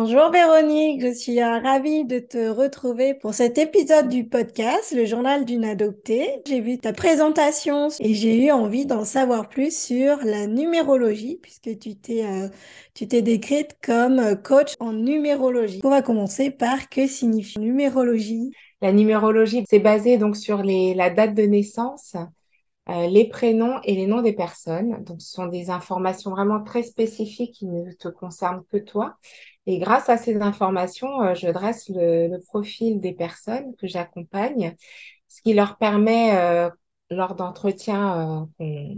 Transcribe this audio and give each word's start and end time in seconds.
Bonjour 0.00 0.30
Véronique, 0.30 1.02
je 1.02 1.12
suis 1.12 1.42
euh, 1.42 1.58
ravie 1.58 2.04
de 2.04 2.20
te 2.20 2.50
retrouver 2.50 3.14
pour 3.14 3.34
cet 3.34 3.58
épisode 3.58 4.08
du 4.08 4.22
podcast, 4.28 4.94
le 4.94 5.04
journal 5.06 5.44
d'une 5.44 5.64
adoptée. 5.64 6.40
J'ai 6.46 6.60
vu 6.60 6.78
ta 6.78 6.92
présentation 6.92 7.88
et 7.98 8.14
j'ai 8.14 8.46
eu 8.46 8.52
envie 8.52 8.86
d'en 8.86 9.04
savoir 9.04 9.48
plus 9.48 9.76
sur 9.76 10.18
la 10.18 10.46
numérologie 10.46 11.40
puisque 11.42 11.76
tu 11.80 11.96
t'es 11.96 12.24
euh, 12.24 12.48
tu 12.94 13.08
t'es 13.08 13.22
décrite 13.22 13.76
comme 13.82 14.20
euh, 14.20 14.36
coach 14.36 14.74
en 14.78 14.92
numérologie. 14.92 15.80
On 15.82 15.90
va 15.90 16.00
commencer 16.00 16.52
par 16.52 16.88
que 16.88 17.08
signifie 17.08 17.58
numérologie 17.58 18.52
La 18.80 18.92
numérologie, 18.92 19.64
c'est 19.68 19.80
basé 19.80 20.16
donc 20.16 20.36
sur 20.36 20.62
les, 20.62 20.94
la 20.94 21.10
date 21.10 21.34
de 21.34 21.42
naissance, 21.42 22.14
les 22.86 23.28
prénoms 23.28 23.80
et 23.82 23.94
les 23.96 24.06
noms 24.06 24.22
des 24.22 24.32
personnes. 24.32 25.04
Donc, 25.04 25.20
ce 25.20 25.30
sont 25.30 25.46
des 25.46 25.68
informations 25.68 26.30
vraiment 26.30 26.62
très 26.62 26.82
spécifiques 26.82 27.52
qui 27.52 27.66
ne 27.66 27.92
te 27.92 28.08
concernent 28.08 28.62
que 28.72 28.78
toi. 28.78 29.18
Et 29.68 29.78
grâce 29.78 30.08
à 30.08 30.16
ces 30.16 30.40
informations, 30.40 31.22
euh, 31.22 31.34
je 31.34 31.48
dresse 31.50 31.90
le, 31.90 32.38
profil 32.38 33.00
des 33.00 33.12
personnes 33.12 33.76
que 33.76 33.86
j'accompagne, 33.86 34.74
ce 35.28 35.42
qui 35.42 35.52
leur 35.52 35.76
permet, 35.76 36.34
euh, 36.38 36.70
lors 37.10 37.34
d'entretiens 37.34 38.48
euh, 38.60 38.94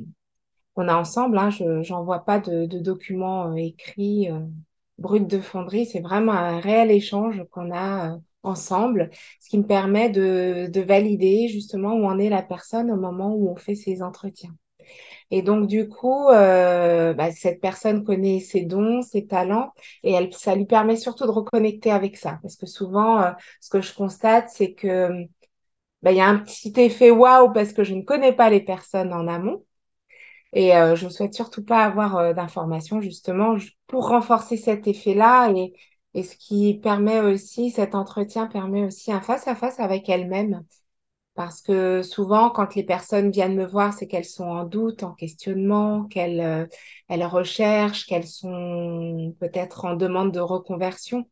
qu'on 0.74 0.86
a 0.86 0.94
ensemble, 0.94 1.38
hein, 1.38 1.50
je 1.50 1.92
n'envoie 1.92 2.24
pas 2.24 2.38
de, 2.38 2.66
documents 2.66 3.56
écrits 3.56 4.28
bruts 4.98 5.26
de 5.26 5.40
fonderie, 5.40 5.86
c'est 5.86 6.00
vraiment 6.00 6.32
un 6.32 6.60
réel 6.60 6.92
échange 6.92 7.42
qu'on 7.50 7.74
a 7.74 8.18
ensemble, 8.44 9.10
ce 9.40 9.48
qui 9.50 9.58
me 9.58 9.66
permet 9.66 10.08
de, 10.10 10.68
de 10.68 10.80
valider 10.82 11.48
justement 11.48 11.94
où 11.94 12.04
en 12.06 12.18
est 12.18 12.28
la 12.28 12.42
personne 12.42 12.92
au 12.92 12.96
moment 12.96 13.34
où 13.34 13.50
on 13.50 13.56
fait 13.56 13.74
ces 13.74 14.02
entretiens. 14.02 14.54
Et 15.30 15.42
donc, 15.42 15.66
du 15.66 15.88
coup, 15.88 16.28
euh, 16.28 17.14
bah, 17.14 17.30
cette 17.32 17.60
personne 17.60 18.04
connaît 18.04 18.40
ses 18.40 18.62
dons, 18.62 19.02
ses 19.02 19.26
talents, 19.26 19.72
et 20.02 20.16
ça 20.32 20.54
lui 20.56 20.66
permet 20.66 20.96
surtout 20.96 21.24
de 21.26 21.30
reconnecter 21.30 21.90
avec 21.90 22.16
ça. 22.16 22.38
Parce 22.42 22.56
que 22.56 22.66
souvent, 22.66 23.20
euh, 23.22 23.30
ce 23.60 23.70
que 23.70 23.80
je 23.80 23.94
constate, 23.94 24.50
c'est 24.50 24.72
que 24.74 25.26
bah, 26.02 26.12
il 26.12 26.16
y 26.18 26.20
a 26.20 26.28
un 26.28 26.38
petit 26.38 26.72
effet 26.78 27.10
waouh 27.10 27.52
parce 27.52 27.72
que 27.72 27.84
je 27.84 27.94
ne 27.94 28.02
connais 28.02 28.32
pas 28.32 28.50
les 28.50 28.60
personnes 28.60 29.12
en 29.12 29.28
amont. 29.28 29.64
Et 30.52 30.76
euh, 30.76 30.96
je 30.96 31.06
ne 31.06 31.10
souhaite 31.10 31.34
surtout 31.34 31.64
pas 31.64 31.84
avoir 31.84 32.34
d'informations, 32.34 33.00
justement, 33.00 33.56
pour 33.86 34.08
renforcer 34.08 34.56
cet 34.56 34.88
effet-là. 34.88 35.52
Et, 35.56 35.74
et 36.14 36.22
ce 36.24 36.36
qui 36.36 36.74
permet 36.82 37.20
aussi, 37.20 37.70
cet 37.70 37.94
entretien 37.94 38.46
permet 38.46 38.84
aussi 38.84 39.12
un 39.12 39.20
face-à-face 39.20 39.80
avec 39.80 40.08
elle-même 40.08 40.64
parce 41.34 41.62
que 41.62 42.02
souvent, 42.02 42.50
quand 42.50 42.74
les 42.74 42.84
personnes 42.84 43.30
viennent 43.30 43.54
me 43.56 43.66
voir, 43.66 43.92
c'est 43.94 44.06
qu'elles 44.06 44.24
sont 44.24 44.44
en 44.44 44.64
doute, 44.64 45.02
en 45.02 45.12
questionnement, 45.14 46.04
qu'elles 46.04 46.40
euh, 46.40 46.66
elles 47.08 47.24
recherchent, 47.24 48.06
qu'elles 48.06 48.26
sont 48.26 49.34
peut-être 49.40 49.84
en 49.86 49.94
demande 49.96 50.32
de 50.32 50.40
reconversion. 50.40 51.26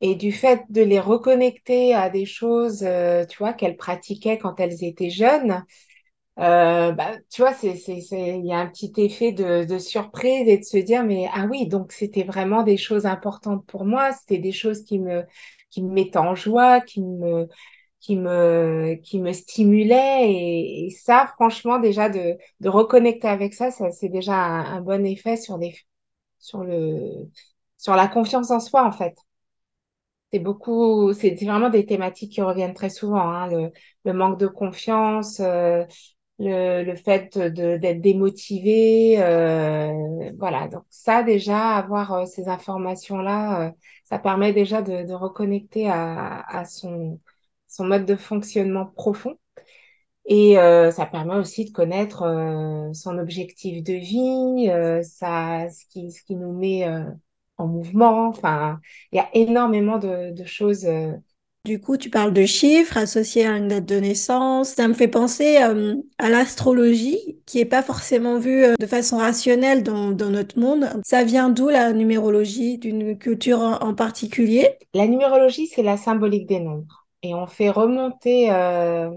Et 0.00 0.16
du 0.16 0.32
fait 0.32 0.62
de 0.70 0.82
les 0.82 1.00
reconnecter 1.00 1.94
à 1.94 2.10
des 2.10 2.26
choses, 2.26 2.82
euh, 2.82 3.24
tu 3.26 3.38
vois, 3.38 3.52
qu'elles 3.54 3.76
pratiquaient 3.76 4.38
quand 4.38 4.58
elles 4.60 4.84
étaient 4.84 5.10
jeunes, 5.10 5.64
euh, 6.38 6.92
bah, 6.92 7.12
tu 7.30 7.42
vois, 7.42 7.52
c'est, 7.54 7.76
c'est, 7.76 8.00
c'est, 8.00 8.38
il 8.38 8.46
y 8.46 8.52
a 8.52 8.58
un 8.58 8.66
petit 8.68 8.92
effet 8.96 9.32
de, 9.32 9.64
de 9.64 9.78
surprise 9.78 10.48
et 10.48 10.58
de 10.58 10.64
se 10.64 10.78
dire, 10.78 11.04
mais 11.04 11.28
ah 11.32 11.46
oui, 11.50 11.66
donc 11.68 11.92
c'était 11.92 12.24
vraiment 12.24 12.62
des 12.62 12.76
choses 12.78 13.04
importantes 13.06 13.66
pour 13.66 13.84
moi, 13.84 14.12
c'était 14.12 14.38
des 14.38 14.52
choses 14.52 14.82
qui 14.84 14.98
me, 14.98 15.24
qui 15.70 15.82
me 15.82 15.92
mettaient 15.92 16.18
en 16.18 16.34
joie, 16.34 16.80
qui 16.80 17.02
me, 17.02 17.48
qui 18.02 18.16
me, 18.16 18.96
qui 19.02 19.20
me 19.20 19.32
stimulait. 19.32 20.30
Et, 20.32 20.90
ça, 20.90 21.28
franchement, 21.36 21.78
déjà 21.80 22.10
de, 22.10 22.36
de 22.60 22.68
reconnecter 22.68 23.28
avec 23.28 23.54
ça, 23.54 23.70
ça 23.70 23.90
c'est 23.92 24.10
déjà 24.10 24.34
un, 24.36 24.80
bon 24.82 25.06
effet 25.06 25.36
sur, 25.38 25.58
les, 25.58 25.74
sur, 26.40 26.64
le, 26.64 27.30
sur 27.78 27.96
la 27.96 28.08
confiance 28.08 28.50
en 28.50 28.60
soi, 28.60 28.86
en 28.86 28.92
fait. 28.92 29.16
C'est 30.32 30.38
beaucoup, 30.38 31.12
c'est 31.12 31.34
vraiment 31.44 31.68
des 31.68 31.84
thématiques 31.84 32.32
qui 32.32 32.40
reviennent 32.42 32.72
très 32.74 32.88
souvent, 32.88 33.20
hein, 33.20 33.48
le, 33.48 33.70
le, 34.06 34.12
manque 34.14 34.38
de 34.40 34.46
confiance, 34.46 35.40
euh, 35.40 35.84
le, 36.38 36.84
le 36.84 36.96
fait 36.96 37.38
d'être 37.38 38.00
démotivé, 38.00 39.16
euh, 39.22 40.32
voilà. 40.38 40.68
Donc 40.68 40.84
ça, 40.90 41.22
déjà, 41.22 41.76
avoir 41.76 42.12
euh, 42.14 42.24
ces 42.26 42.48
informations-là, 42.48 43.68
euh, 43.68 43.72
ça 44.04 44.18
permet 44.18 44.52
déjà 44.54 44.80
de, 44.82 45.04
de 45.06 45.12
reconnecter 45.14 45.88
à, 45.90 46.40
à 46.48 46.64
son, 46.64 47.20
son 47.72 47.84
mode 47.84 48.04
de 48.04 48.16
fonctionnement 48.16 48.86
profond. 48.86 49.36
Et 50.26 50.58
euh, 50.58 50.90
ça 50.92 51.06
permet 51.06 51.34
aussi 51.34 51.64
de 51.64 51.72
connaître 51.72 52.22
euh, 52.22 52.92
son 52.92 53.18
objectif 53.18 53.82
de 53.82 53.94
vie, 53.94 54.70
euh, 54.70 55.02
ça, 55.02 55.68
ce, 55.68 55.84
qui, 55.86 56.12
ce 56.12 56.22
qui 56.22 56.36
nous 56.36 56.52
met 56.52 56.86
en 57.56 57.66
mouvement. 57.66 58.28
Enfin, 58.28 58.78
il 59.10 59.16
y 59.16 59.20
a 59.20 59.28
énormément 59.34 59.98
de, 59.98 60.30
de 60.32 60.44
choses. 60.44 60.86
Du 61.64 61.80
coup, 61.80 61.96
tu 61.96 62.10
parles 62.10 62.32
de 62.32 62.44
chiffres 62.44 62.96
associés 62.96 63.46
à 63.46 63.56
une 63.56 63.68
date 63.68 63.86
de 63.86 63.96
naissance. 63.96 64.70
Ça 64.70 64.86
me 64.86 64.94
fait 64.94 65.08
penser 65.08 65.56
à 65.56 66.28
l'astrologie, 66.28 67.40
qui 67.46 67.58
est 67.58 67.64
pas 67.64 67.82
forcément 67.82 68.38
vue 68.38 68.64
de 68.78 68.86
façon 68.86 69.18
rationnelle 69.18 69.82
dans, 69.82 70.10
dans, 70.10 70.30
notre 70.30 70.58
monde. 70.58 70.88
Ça 71.04 71.24
vient 71.24 71.50
d'où 71.50 71.68
la 71.68 71.92
numérologie, 71.92 72.78
d'une 72.78 73.16
culture 73.16 73.60
en 73.80 73.94
particulier? 73.94 74.70
La 74.94 75.06
numérologie, 75.06 75.66
c'est 75.66 75.82
la 75.82 75.96
symbolique 75.96 76.48
des 76.48 76.60
nombres 76.60 77.01
et 77.22 77.34
on 77.34 77.46
fait 77.46 77.70
remonter 77.70 78.50
euh, 78.50 79.10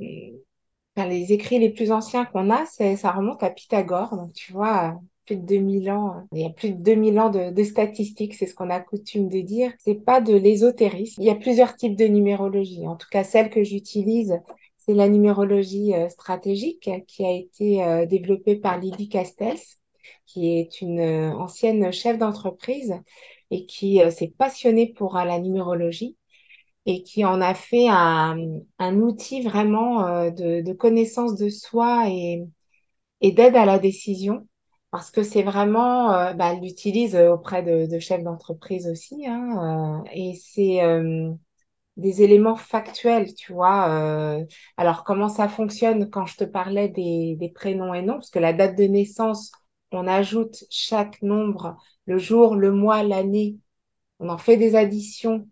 les 0.97 1.33
écrits 1.33 1.59
les 1.59 1.71
plus 1.71 1.91
anciens 1.91 2.25
qu'on 2.25 2.49
a, 2.51 2.65
ça 2.65 3.11
remonte 3.11 3.43
à 3.43 3.49
Pythagore. 3.49 4.15
Donc, 4.15 4.33
tu 4.33 4.53
vois, 4.53 4.99
plus 5.25 5.37
de 5.37 5.45
2000 5.45 5.91
ans, 5.91 6.23
il 6.31 6.41
y 6.41 6.45
a 6.45 6.49
plus 6.51 6.71
de 6.71 6.81
2000 6.81 7.19
ans 7.19 7.29
de, 7.29 7.63
statistiques, 7.63 8.35
c'est 8.35 8.45
ce 8.45 8.53
qu'on 8.53 8.69
a 8.69 8.79
coutume 8.79 9.27
de 9.27 9.41
dire. 9.41 9.73
C'est 9.79 9.95
pas 9.95 10.21
de 10.21 10.35
l'ésotérisme. 10.35 11.21
Il 11.21 11.25
y 11.25 11.31
a 11.31 11.35
plusieurs 11.35 11.75
types 11.75 11.95
de 11.95 12.05
numérologie. 12.05 12.87
En 12.87 12.95
tout 12.95 13.07
cas, 13.09 13.23
celle 13.23 13.49
que 13.49 13.63
j'utilise, 13.63 14.39
c'est 14.77 14.93
la 14.93 15.09
numérologie 15.09 15.95
euh, 15.95 16.09
stratégique 16.09 16.89
qui 17.07 17.25
a 17.25 17.31
été 17.31 17.83
euh, 17.83 18.05
développée 18.05 18.55
par 18.55 18.79
Lydie 18.79 19.09
Castells, 19.09 19.57
qui 20.27 20.59
est 20.59 20.81
une 20.81 21.01
ancienne 21.01 21.91
chef 21.91 22.19
d'entreprise 22.19 22.93
et 23.51 23.65
qui 23.65 23.99
s'est 24.11 24.33
passionnée 24.37 24.91
pour 24.93 25.15
la 25.15 25.39
numérologie 25.39 26.15
et 26.85 27.03
qui 27.03 27.25
en 27.25 27.41
a 27.41 27.53
fait 27.55 27.87
un, 27.89 28.37
un 28.79 28.95
outil 28.99 29.41
vraiment 29.41 30.05
euh, 30.07 30.29
de, 30.31 30.61
de, 30.61 30.73
connaissance 30.73 31.35
de 31.37 31.49
soi 31.49 32.05
et, 32.09 32.43
et 33.21 33.31
d'aide 33.31 33.55
à 33.55 33.65
la 33.65 33.79
décision. 33.79 34.47
Parce 34.91 35.11
que 35.11 35.23
c'est 35.23 35.43
vraiment, 35.43 36.13
euh, 36.13 36.33
bah, 36.33 36.53
elle 36.53 36.61
l'utilise 36.61 37.15
auprès 37.15 37.63
de, 37.63 37.87
de 37.91 37.99
chefs 37.99 38.23
d'entreprise 38.23 38.87
aussi, 38.89 39.25
hein, 39.27 40.03
euh, 40.05 40.09
et 40.13 40.35
c'est 40.35 40.81
des 41.97 42.21
éléments 42.23 42.55
factuels, 42.57 43.33
tu 43.35 43.53
vois. 43.53 43.85
alors, 44.77 45.03
comment 45.03 45.29
ça 45.29 45.47
fonctionne 45.47 46.09
quand 46.09 46.25
je 46.25 46.37
te 46.37 46.43
parlais 46.43 46.89
des, 46.89 47.35
des 47.39 47.49
prénoms 47.49 47.93
et 47.93 48.01
noms? 48.01 48.15
Parce 48.15 48.29
que 48.29 48.39
la 48.39 48.53
date 48.53 48.77
de 48.77 48.83
naissance, 48.83 49.51
on 49.91 50.07
ajoute 50.07 50.63
chaque 50.69 51.21
nombre, 51.21 51.77
le 52.05 52.17
jour, 52.17 52.55
le 52.55 52.71
mois, 52.71 53.03
l'année, 53.03 53.57
on 54.19 54.29
en 54.29 54.37
fait 54.37 54.57
des 54.57 54.75
additions 54.75 55.47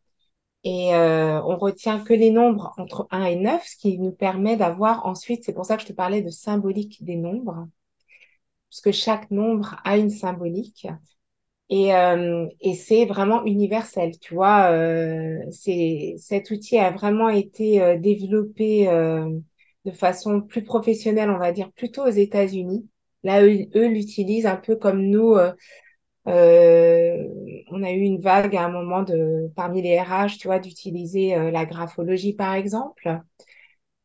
et 0.64 0.96
euh, 0.96 1.42
on 1.44 1.58
retient 1.58 2.00
que 2.04 2.14
les 2.14 2.32
nombres 2.32 2.74
entre 2.78 3.08
1 3.12 3.26
et 3.26 3.36
9, 3.36 3.64
ce 3.66 3.78
qui 3.78 4.00
nous 4.00 4.12
permet 4.12 4.58
d'avoir 4.58 5.06
ensuite, 5.06 5.44
c'est 5.44 5.54
pour 5.54 5.66
ça 5.66 5.76
que 5.78 5.84
je 5.84 5.88
te 5.88 5.94
parlais 5.94 6.22
de 6.22 6.30
symbolique 6.30 7.04
des 7.04 7.16
nombres, 7.18 7.68
puisque 8.70 8.92
chaque 8.92 9.30
nombre 9.32 9.76
a 9.84 9.98
une 9.98 10.10
symbolique. 10.10 10.88
Et, 11.70 11.96
euh, 11.96 12.48
et 12.62 12.76
c'est 12.76 13.06
vraiment 13.06 13.46
universel, 13.46 14.20
tu 14.20 14.36
vois. 14.36 14.72
Euh, 14.72 15.40
cet 16.18 16.52
outil 16.52 16.78
a 16.80 16.92
vraiment 16.92 17.30
été 17.30 17.82
euh, 17.82 17.98
développé 17.98 18.90
euh, 18.90 19.30
de 19.86 19.92
façon 19.92 20.42
plus 20.42 20.64
professionnelle, 20.64 21.30
on 21.32 21.40
va 21.40 21.52
dire, 21.54 21.72
plutôt 21.74 22.04
aux 22.06 22.10
États-Unis. 22.12 22.88
Là, 23.24 23.44
eux, 23.46 23.68
eux 23.76 23.88
l'utilisent 23.88 24.46
un 24.48 24.58
peu 24.58 24.76
comme 24.78 25.02
nous 25.04 25.36
euh, 25.36 25.54
on 26.26 27.84
a 27.84 27.92
eu 27.92 28.00
une 28.02 28.22
vague 28.22 28.56
à 28.56 28.66
un 28.66 28.70
moment 28.70 29.04
de, 29.04 29.52
parmi 29.56 29.82
les 29.82 30.00
RH, 30.00 30.38
tu 30.40 30.48
vois, 30.48 30.60
d'utiliser 30.60 31.36
euh, 31.36 31.52
la 31.52 31.66
graphologie, 31.66 32.34
par 32.34 32.54
exemple, 32.54 33.22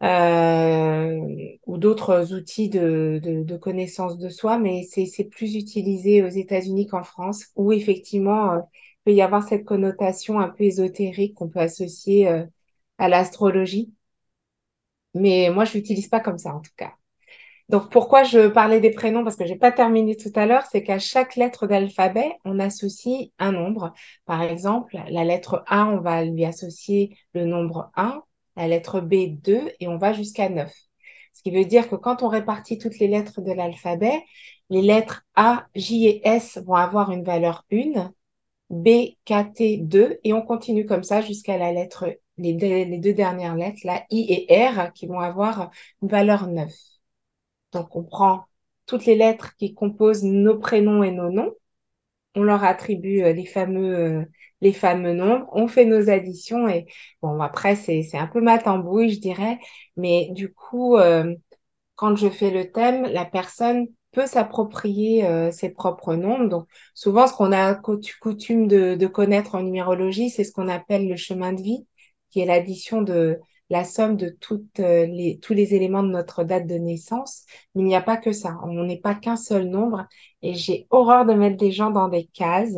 euh, 0.02 1.20
ou 1.66 1.78
d'autres 1.78 2.32
outils 2.34 2.68
de, 2.70 3.56
connaissance 3.60 4.18
de 4.18 4.28
soi, 4.28 4.58
mais 4.58 4.84
c'est 4.84 5.24
plus 5.24 5.56
utilisé 5.56 6.22
aux 6.22 6.28
États-Unis 6.28 6.86
qu'en 6.86 7.04
France, 7.04 7.46
où 7.56 7.72
effectivement, 7.72 8.56
il 8.56 8.62
peut 9.04 9.12
y 9.14 9.22
avoir 9.22 9.42
cette 9.48 9.64
connotation 9.64 10.40
un 10.40 10.48
peu 10.50 10.64
ésotérique 10.64 11.34
qu'on 11.34 11.48
peut 11.48 11.60
associer 11.60 12.28
à 12.98 13.08
l'astrologie. 13.08 13.92
Mais 15.14 15.50
moi, 15.50 15.64
je 15.66 15.74
l'utilise 15.74 16.08
pas 16.08 16.20
comme 16.20 16.38
ça, 16.38 16.54
en 16.54 16.60
tout 16.60 16.70
cas. 16.76 16.94
Donc, 17.68 17.90
pourquoi 17.90 18.24
je 18.24 18.48
parlais 18.48 18.80
des 18.80 18.90
prénoms 18.90 19.24
Parce 19.24 19.36
que 19.36 19.44
j'ai 19.46 19.56
pas 19.56 19.72
terminé 19.72 20.16
tout 20.16 20.32
à 20.34 20.46
l'heure, 20.46 20.64
c'est 20.70 20.82
qu'à 20.82 20.98
chaque 20.98 21.36
lettre 21.36 21.66
d'alphabet, 21.66 22.32
on 22.46 22.58
associe 22.60 23.28
un 23.38 23.52
nombre. 23.52 23.92
Par 24.24 24.42
exemple, 24.42 24.96
la 25.10 25.24
lettre 25.24 25.64
A, 25.66 25.86
on 25.86 26.00
va 26.00 26.24
lui 26.24 26.46
associer 26.46 27.18
le 27.34 27.44
nombre 27.44 27.90
1, 27.96 28.22
la 28.56 28.68
lettre 28.68 29.00
B, 29.00 29.38
2, 29.42 29.70
et 29.80 29.88
on 29.88 29.98
va 29.98 30.14
jusqu'à 30.14 30.48
9. 30.48 30.72
Ce 31.34 31.42
qui 31.42 31.50
veut 31.50 31.66
dire 31.66 31.88
que 31.88 31.94
quand 31.96 32.22
on 32.22 32.28
répartit 32.28 32.78
toutes 32.78 32.98
les 32.98 33.06
lettres 33.06 33.42
de 33.42 33.52
l'alphabet, 33.52 34.24
les 34.70 34.82
lettres 34.82 35.24
A, 35.36 35.66
J 35.74 36.06
et 36.06 36.26
S 36.26 36.58
vont 36.64 36.74
avoir 36.74 37.12
une 37.12 37.22
valeur 37.22 37.64
1, 37.70 38.12
BKT2 38.70 40.18
et 40.24 40.32
on 40.32 40.42
continue 40.42 40.86
comme 40.86 41.04
ça 41.04 41.20
jusqu'à 41.20 41.58
la 41.58 41.72
lettre, 41.72 42.06
les 42.38 42.54
deux, 42.54 42.66
les 42.66 42.98
deux 42.98 43.14
dernières 43.14 43.56
lettres, 43.56 43.80
la 43.84 44.04
I 44.10 44.46
et 44.48 44.66
R, 44.68 44.92
qui 44.94 45.06
vont 45.06 45.20
avoir 45.20 45.70
une 46.02 46.08
valeur 46.08 46.46
9. 46.46 46.72
Donc, 47.72 47.94
on 47.96 48.04
prend 48.04 48.44
toutes 48.86 49.06
les 49.06 49.16
lettres 49.16 49.54
qui 49.56 49.74
composent 49.74 50.24
nos 50.24 50.58
prénoms 50.58 51.02
et 51.02 51.10
nos 51.12 51.30
noms, 51.30 51.52
on 52.34 52.42
leur 52.42 52.64
attribue 52.64 53.22
euh, 53.22 53.32
les 53.32 53.46
fameux, 53.46 53.96
euh, 53.96 54.24
les 54.60 54.72
fameux 54.72 55.12
nombres, 55.12 55.46
on 55.52 55.68
fait 55.68 55.84
nos 55.84 56.10
additions 56.10 56.68
et 56.68 56.86
bon, 57.22 57.40
après, 57.40 57.76
c'est, 57.76 58.02
c'est 58.02 58.18
un 58.18 58.26
peu 58.26 58.40
ma 58.40 58.58
tambouille, 58.58 59.10
je 59.10 59.20
dirais, 59.20 59.58
mais 59.96 60.28
du 60.32 60.52
coup, 60.52 60.96
euh, 60.96 61.34
quand 61.96 62.16
je 62.16 62.28
fais 62.28 62.50
le 62.50 62.70
thème, 62.72 63.04
la 63.04 63.24
personne 63.24 63.88
peut 64.12 64.26
s'approprier 64.26 65.50
ses 65.52 65.68
propres 65.70 66.14
nombres. 66.14 66.48
Donc, 66.48 66.66
souvent, 66.94 67.26
ce 67.26 67.34
qu'on 67.34 67.52
a 67.52 67.74
coutume 67.74 68.66
de, 68.66 68.94
de 68.94 69.06
connaître 69.06 69.54
en 69.54 69.62
numérologie, 69.62 70.30
c'est 70.30 70.44
ce 70.44 70.52
qu'on 70.52 70.68
appelle 70.68 71.08
le 71.08 71.16
chemin 71.16 71.52
de 71.52 71.60
vie, 71.60 71.86
qui 72.30 72.40
est 72.40 72.46
l'addition 72.46 73.02
de 73.02 73.38
la 73.70 73.84
somme 73.84 74.16
de 74.16 74.28
toutes 74.28 74.78
les, 74.78 75.38
tous 75.42 75.52
les 75.54 75.74
éléments 75.74 76.02
de 76.02 76.08
notre 76.10 76.44
date 76.44 76.66
de 76.66 76.76
naissance. 76.76 77.44
Mais 77.74 77.82
il 77.82 77.86
n'y 77.86 77.96
a 77.96 78.02
pas 78.02 78.16
que 78.16 78.32
ça. 78.32 78.58
On 78.62 78.84
n'est 78.84 79.00
pas 79.00 79.14
qu'un 79.14 79.36
seul 79.36 79.68
nombre. 79.68 80.06
Et 80.42 80.54
j'ai 80.54 80.86
horreur 80.90 81.26
de 81.26 81.34
mettre 81.34 81.56
des 81.56 81.72
gens 81.72 81.90
dans 81.90 82.08
des 82.08 82.26
cases. 82.26 82.76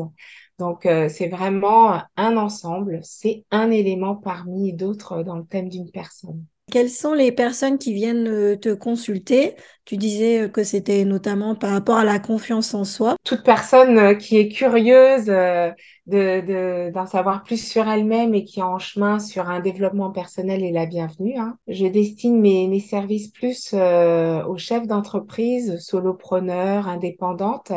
Donc, 0.59 0.83
c'est 0.83 1.29
vraiment 1.29 2.03
un 2.17 2.37
ensemble. 2.37 3.01
C'est 3.03 3.45
un 3.51 3.71
élément 3.71 4.17
parmi 4.17 4.73
d'autres 4.73 5.23
dans 5.23 5.37
le 5.37 5.47
thème 5.47 5.69
d'une 5.69 5.91
personne. 5.91 6.45
Quelles 6.71 6.91
sont 6.91 7.15
les 7.15 7.33
personnes 7.33 7.79
qui 7.79 7.93
viennent 7.93 8.29
euh, 8.29 8.57
te 8.57 8.73
consulter? 8.73 9.57
Tu 9.85 9.97
disais 9.97 10.43
euh, 10.43 10.49
que 10.49 10.63
c'était 10.63 11.05
notamment 11.05 11.57
par 11.57 11.71
rapport 11.71 11.97
à 11.97 12.05
la 12.05 12.21
confiance 12.21 12.75
en 12.75 12.85
soi. 12.85 13.17
Toute 13.25 13.43
personne 13.43 13.99
euh, 13.99 14.15
qui 14.15 14.39
est 14.39 14.49
curieuse 14.49 15.25
de, 15.27 16.91
d'en 16.91 17.07
savoir 17.07 17.43
plus 17.43 17.69
sur 17.69 17.89
elle-même 17.89 18.35
et 18.35 18.45
qui 18.45 18.61
est 18.61 18.65
en 18.65 18.79
chemin 18.79 19.19
sur 19.19 19.49
un 19.49 19.59
développement 19.59 20.13
personnel 20.13 20.63
est 20.63 20.71
la 20.71 20.87
bienvenue. 20.87 21.37
Hein. 21.37 21.57
Je 21.67 21.87
destine 21.87 22.41
mes 22.41 22.81
services 22.81 23.29
plus 23.29 23.75
aux 23.75 24.59
chefs 24.59 24.87
d'entreprise, 24.87 25.79
solopreneurs, 25.79 26.89
indépendantes, 26.89 27.73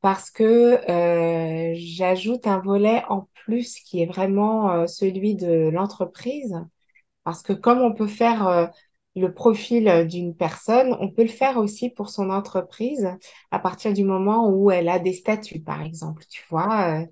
parce 0.00 0.30
que 0.30 0.78
j'ajoute 1.74 2.46
un 2.46 2.60
volet 2.60 3.02
en 3.08 3.28
plus 3.44 3.78
qui 3.80 4.02
est 4.02 4.06
vraiment 4.06 4.86
celui 4.86 5.34
de 5.34 5.68
l'entreprise 5.68 6.56
parce 7.26 7.42
que 7.42 7.52
comme 7.52 7.80
on 7.82 7.92
peut 7.92 8.06
faire 8.06 8.46
euh, 8.46 8.68
le 9.16 9.34
profil 9.34 9.88
euh, 9.88 10.04
d'une 10.04 10.36
personne, 10.36 10.96
on 11.00 11.10
peut 11.10 11.24
le 11.24 11.28
faire 11.28 11.56
aussi 11.58 11.90
pour 11.90 12.08
son 12.08 12.30
entreprise 12.30 13.10
à 13.50 13.58
partir 13.58 13.92
du 13.92 14.04
moment 14.04 14.48
où 14.48 14.70
elle 14.70 14.88
a 14.88 15.00
des 15.00 15.12
statuts, 15.12 15.58
par 15.60 15.82
exemple. 15.82 16.22
Tu 16.30 16.44
vois, 16.50 17.04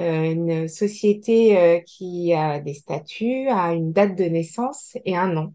euh, 0.00 0.32
une 0.32 0.66
société 0.68 1.84
qui 1.86 2.34
a 2.34 2.58
des 2.60 2.74
statuts 2.74 3.48
a 3.50 3.72
une 3.74 3.92
date 3.92 4.16
de 4.16 4.24
naissance 4.24 4.96
et 5.04 5.16
un 5.16 5.28
nom. 5.28 5.54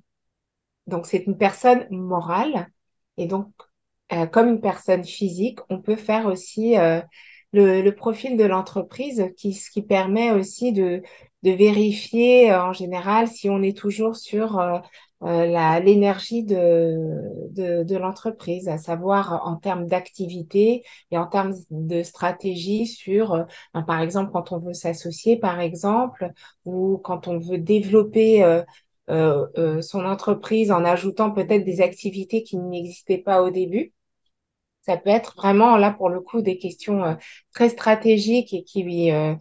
Donc, 0.88 1.08
c'est 1.08 1.26
une 1.28 1.38
personne 1.38 1.88
morale. 1.92 2.70
Et 3.18 3.28
donc, 3.28 3.52
comme 4.32 4.48
une 4.48 4.62
personne 4.62 5.04
physique, 5.04 5.60
on 5.70 5.82
peut 5.82 5.98
faire 5.98 6.28
aussi 6.28 6.76
le, 7.58 7.92
profil 7.92 8.38
de 8.38 8.44
l'entreprise, 8.46 9.26
qui, 9.38 9.54
ce 9.54 9.70
qui 9.70 9.82
permet 9.82 10.32
aussi 10.32 10.72
de, 10.74 11.02
de 11.44 11.52
vérifier 11.52 12.52
euh, 12.52 12.62
en 12.64 12.74
général 12.74 13.28
si 13.28 13.50
on 13.50 13.62
est 13.62 13.78
toujours 13.78 14.16
sur 14.16 14.60
euh, 14.60 14.80
euh, 15.24 15.80
l'énergie 15.80 16.44
de, 16.44 16.96
de, 17.52 17.84
de 17.84 17.96
l'entreprise, 17.98 18.68
à 18.68 18.78
savoir 18.78 19.42
en 19.46 19.56
termes 19.56 19.88
d'activité 19.88 20.84
et 21.12 21.18
en 21.18 21.26
termes 21.26 21.54
de 21.72 22.04
stratégie 22.04 22.86
sur, 22.86 23.46
ben, 23.74 23.82
par 23.84 24.02
exemple, 24.02 24.32
quand 24.32 24.52
on 24.52 24.60
veut 24.60 24.74
s'associer, 24.74 25.38
par 25.40 25.60
exemple, 25.60 26.32
ou 26.66 27.00
quand 27.04 27.28
on 27.28 27.40
veut 27.40 27.58
développer 27.58 28.62
son 29.10 30.06
entreprise 30.06 30.72
en 30.72 30.86
ajoutant 30.86 31.32
peut-être 31.32 31.64
des 31.64 31.82
activités 31.82 32.44
qui 32.44 32.58
n'existaient 32.58 33.18
pas 33.18 33.42
au 33.42 33.50
début. 33.50 33.94
Ça 34.88 34.96
peut 34.96 35.10
être 35.10 35.36
vraiment 35.36 35.76
là 35.76 35.92
pour 35.92 36.08
le 36.10 36.22
coup 36.22 36.42
des 36.42 36.58
questions 36.58 37.04
euh, 37.04 37.16
très 37.54 37.68
stratégiques 37.68 38.54
et 38.54 38.64
qui, 38.64 39.12
euh, 39.12 39.36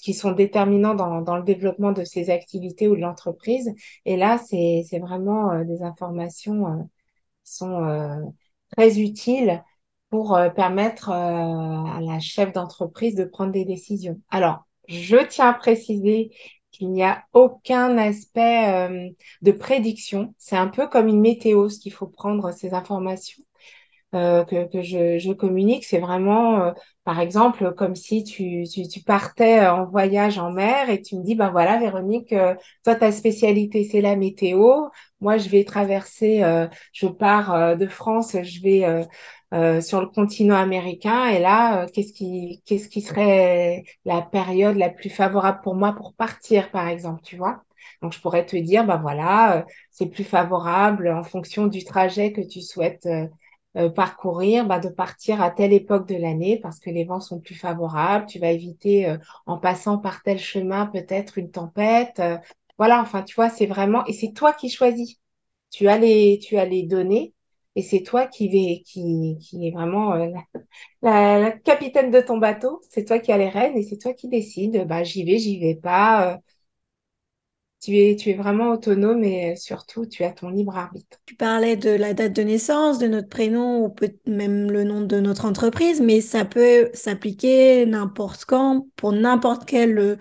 qui 0.00 0.14
sont 0.14 0.32
déterminants 0.32 0.94
dans, 0.94 1.20
dans, 1.20 1.36
le 1.36 1.42
développement 1.42 1.92
de 1.92 2.02
ces 2.02 2.30
activités 2.30 2.88
ou 2.88 2.96
de 2.96 3.02
l'entreprise. 3.02 3.74
Et 4.06 4.16
là, 4.16 4.38
c'est, 4.38 4.82
vraiment 4.98 5.52
euh, 5.52 5.64
des 5.64 5.82
informations 5.82 6.88
qui 7.44 7.52
sont 7.52 8.32
très 8.74 8.98
utiles 8.98 9.62
pour 10.08 10.38
permettre 10.54 11.10
à 11.10 12.00
la 12.00 12.18
chef 12.20 12.52
d'entreprise 12.52 13.14
de 13.16 13.24
prendre 13.24 13.52
des 13.52 13.64
décisions. 13.64 14.20
Alors, 14.30 14.66
je 14.88 15.18
tiens 15.28 15.50
à 15.50 15.54
préciser 15.54 16.30
qu'il 16.70 16.90
n'y 16.90 17.02
a 17.02 17.24
aucun 17.32 17.98
aspect 17.98 19.12
de 19.42 19.52
prédiction. 19.52 20.34
C'est 20.38 20.56
un 20.56 20.68
peu 20.68 20.88
comme 20.88 21.08
une 21.08 21.20
météo, 21.20 21.68
ce 21.68 21.78
qu'il 21.78 21.92
faut 21.92 22.06
prendre 22.06 22.50
ces 22.52 22.72
informations. 22.72 23.42
Euh, 24.16 24.44
que, 24.44 24.64
que 24.72 24.82
je, 24.82 25.18
je, 25.18 25.32
communique, 25.32 25.84
c'est 25.84 25.98
vraiment, 25.98 26.60
euh, 26.62 26.72
par 27.04 27.20
exemple, 27.20 27.74
comme 27.74 27.94
si 27.94 28.24
tu, 28.24 28.64
tu, 28.64 28.88
tu, 28.88 29.00
partais 29.02 29.66
en 29.66 29.84
voyage 29.84 30.38
en 30.38 30.50
mer 30.52 30.88
et 30.88 31.02
tu 31.02 31.16
me 31.16 31.22
dis, 31.22 31.34
ben 31.34 31.50
voilà, 31.50 31.76
Véronique, 31.78 32.32
euh, 32.32 32.54
toi, 32.82 32.94
ta 32.94 33.12
spécialité, 33.12 33.84
c'est 33.84 34.00
la 34.00 34.16
météo. 34.16 34.86
Moi, 35.20 35.36
je 35.36 35.48
vais 35.50 35.64
traverser, 35.64 36.42
je 36.92 37.06
pars 37.06 37.76
de 37.76 37.86
France, 37.86 38.36
je 38.42 38.60
vais 38.62 39.82
sur 39.82 40.00
le 40.00 40.06
continent 40.08 40.56
américain 40.56 41.26
et 41.28 41.38
là, 41.38 41.86
qu'est-ce 41.92 42.12
qui, 42.12 42.62
qu'est-ce 42.66 42.88
qui 42.88 43.00
serait 43.02 43.84
la 44.04 44.22
période 44.22 44.76
la 44.76 44.90
plus 44.90 45.10
favorable 45.10 45.60
pour 45.62 45.74
moi 45.74 45.92
pour 45.94 46.14
partir, 46.14 46.70
par 46.70 46.88
exemple, 46.88 47.22
tu 47.22 47.36
vois? 47.36 47.62
Donc, 48.02 48.12
je 48.12 48.20
pourrais 48.20 48.44
te 48.46 48.56
dire, 48.56 48.84
ben 48.86 48.98
voilà, 48.98 49.64
c'est 49.90 50.06
plus 50.06 50.24
favorable 50.24 51.08
en 51.08 51.22
fonction 51.24 51.66
du 51.66 51.84
trajet 51.84 52.32
que 52.32 52.42
tu 52.42 52.60
souhaites 52.60 53.08
euh, 53.76 53.90
parcourir, 53.90 54.66
bah, 54.66 54.78
de 54.80 54.88
partir 54.88 55.42
à 55.42 55.50
telle 55.50 55.72
époque 55.72 56.08
de 56.08 56.16
l'année 56.16 56.58
parce 56.58 56.78
que 56.80 56.90
les 56.90 57.04
vents 57.04 57.20
sont 57.20 57.40
plus 57.40 57.54
favorables. 57.54 58.26
Tu 58.26 58.38
vas 58.38 58.50
éviter, 58.50 59.06
euh, 59.08 59.18
en 59.46 59.58
passant 59.58 59.98
par 59.98 60.22
tel 60.22 60.38
chemin, 60.38 60.86
peut-être 60.86 61.38
une 61.38 61.50
tempête. 61.50 62.18
Euh, 62.20 62.38
voilà, 62.78 63.00
enfin, 63.00 63.22
tu 63.22 63.34
vois, 63.34 63.50
c'est 63.50 63.66
vraiment, 63.66 64.04
et 64.06 64.12
c'est 64.12 64.32
toi 64.32 64.52
qui 64.52 64.70
choisis. 64.70 65.16
Tu 65.70 65.88
as 65.88 65.98
les, 65.98 66.38
tu 66.38 66.56
as 66.58 66.64
les 66.64 66.84
données 66.84 67.34
et 67.74 67.82
c'est 67.82 68.02
toi 68.02 68.26
qui, 68.26 68.48
vais, 68.48 68.82
qui, 68.86 69.36
qui 69.40 69.68
est 69.68 69.70
vraiment 69.72 70.14
la, 70.14 70.42
la, 71.02 71.50
capitaine 71.52 72.10
de 72.10 72.20
ton 72.20 72.38
bateau. 72.38 72.80
C'est 72.90 73.04
toi 73.04 73.18
qui 73.18 73.32
as 73.32 73.38
les 73.38 73.48
rênes 73.48 73.76
et 73.76 73.82
c'est 73.82 73.98
toi 73.98 74.14
qui 74.14 74.28
décides. 74.28 74.86
Bah, 74.86 75.02
j'y 75.04 75.24
vais, 75.24 75.38
j'y 75.38 75.60
vais 75.60 75.74
pas 75.74 76.40
tu 77.86 77.96
es, 77.98 78.16
tu 78.16 78.30
es 78.30 78.34
vraiment 78.34 78.70
autonome 78.70 79.22
et 79.22 79.54
surtout, 79.54 80.06
tu 80.06 80.24
as 80.24 80.32
ton 80.32 80.48
libre 80.48 80.76
arbitre. 80.76 81.18
Tu 81.24 81.36
parlais 81.36 81.76
de 81.76 81.90
la 81.90 82.14
date 82.14 82.32
de 82.32 82.42
naissance, 82.42 82.98
de 82.98 83.06
notre 83.06 83.28
prénom 83.28 83.84
ou 83.84 83.90
peut 83.90 84.12
même 84.26 84.72
le 84.72 84.82
nom 84.82 85.02
de 85.02 85.20
notre 85.20 85.44
entreprise, 85.44 86.00
mais 86.00 86.20
ça 86.20 86.44
peut 86.44 86.90
s'appliquer 86.94 87.86
n'importe 87.86 88.44
quand 88.44 88.88
pour 88.96 89.12
n'importe 89.12 89.66
quelle 89.66 89.98
euh, 89.98 90.16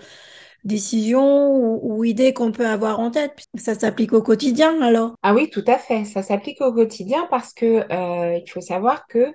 décision 0.63 1.55
ou, 1.83 2.03
idée 2.03 2.33
qu'on 2.33 2.51
peut 2.51 2.67
avoir 2.67 2.99
en 2.99 3.09
tête. 3.09 3.33
Ça 3.55 3.73
s'applique 3.73 4.13
au 4.13 4.21
quotidien 4.21 4.79
alors 4.83 5.15
Ah 5.23 5.33
oui, 5.33 5.49
tout 5.49 5.65
à 5.65 5.79
fait. 5.79 6.05
Ça 6.05 6.21
s'applique 6.21 6.61
au 6.61 6.71
quotidien 6.71 7.25
parce 7.31 7.51
que 7.51 7.91
euh, 7.91 8.37
il 8.37 8.47
faut 8.47 8.61
savoir 8.61 9.07
que 9.07 9.33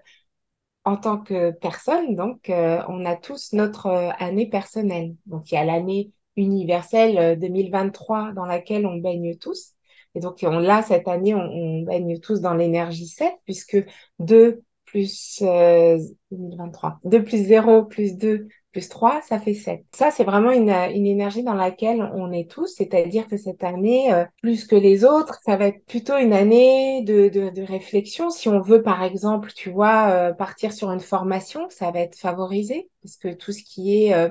en 0.85 0.97
tant 0.97 1.19
que 1.19 1.51
personne, 1.51 2.15
donc, 2.15 2.49
euh, 2.49 2.81
on 2.89 3.05
a 3.05 3.17
tous 3.17 3.53
notre 3.55 3.89
année 4.21 4.49
personnelle. 4.49 5.17
Donc, 5.27 5.51
il 5.51 5.57
y 5.57 5.59
a 5.59 5.65
l'année 5.65 6.13
universelle 6.41 7.39
2023 7.39 8.29
euh, 8.31 8.33
dans 8.33 8.47
laquelle 8.47 8.87
on 8.87 8.97
baigne 8.97 9.37
tous. 9.37 9.75
Et 10.15 10.21
donc, 10.21 10.39
on, 10.43 10.59
là, 10.59 10.83
cette 10.83 11.09
année, 11.09 11.35
on, 11.35 11.83
baigne 11.83 12.19
tous 12.19 12.41
dans 12.41 12.55
l'énergie 12.55 13.07
7, 13.07 13.33
puisque 13.45 13.85
2 14.19 14.63
plus 14.85 15.41
2023, 15.41 16.99
euh, 17.05 17.09
2 17.09 17.23
plus 17.23 17.45
0 17.45 17.85
plus 17.85 18.17
2 18.17 18.49
plus 18.73 18.89
3, 18.89 19.21
ça 19.23 19.39
fait 19.39 19.55
7. 19.55 19.85
Ça, 19.93 20.11
c'est 20.11 20.25
vraiment 20.25 20.51
une, 20.51 20.71
une, 20.71 21.07
énergie 21.07 21.43
dans 21.43 21.55
laquelle 21.55 22.09
on 22.15 22.33
est 22.33 22.49
tous, 22.49 22.69
c'est-à-dire 22.77 23.27
que 23.27 23.37
cette 23.37 23.65
année, 23.65 24.13
euh, 24.13 24.25
plus 24.43 24.65
que 24.65 24.77
les 24.77 25.05
autres, 25.05 25.41
ça 25.45 25.57
va 25.57 25.67
être 25.67 25.85
plutôt 25.87 26.17
une 26.17 26.33
année 26.33 27.03
de, 27.03 27.29
de, 27.29 27.63
réflexion. 27.63 28.31
Si 28.31 28.49
on 28.49 28.61
veut, 28.61 28.83
par 28.83 29.03
exemple, 29.03 29.53
tu 29.55 29.71
vois, 29.71 30.33
partir 30.39 30.73
sur 30.73 30.91
une 30.91 31.01
formation, 31.01 31.69
ça 31.69 31.91
va 31.91 32.01
être 32.01 32.17
favorisé, 32.17 32.89
parce 33.03 33.17
que 33.17 33.29
tout 33.33 33.53
ce 33.53 33.63
qui 33.63 34.05
est 34.05 34.15
euh, 34.15 34.29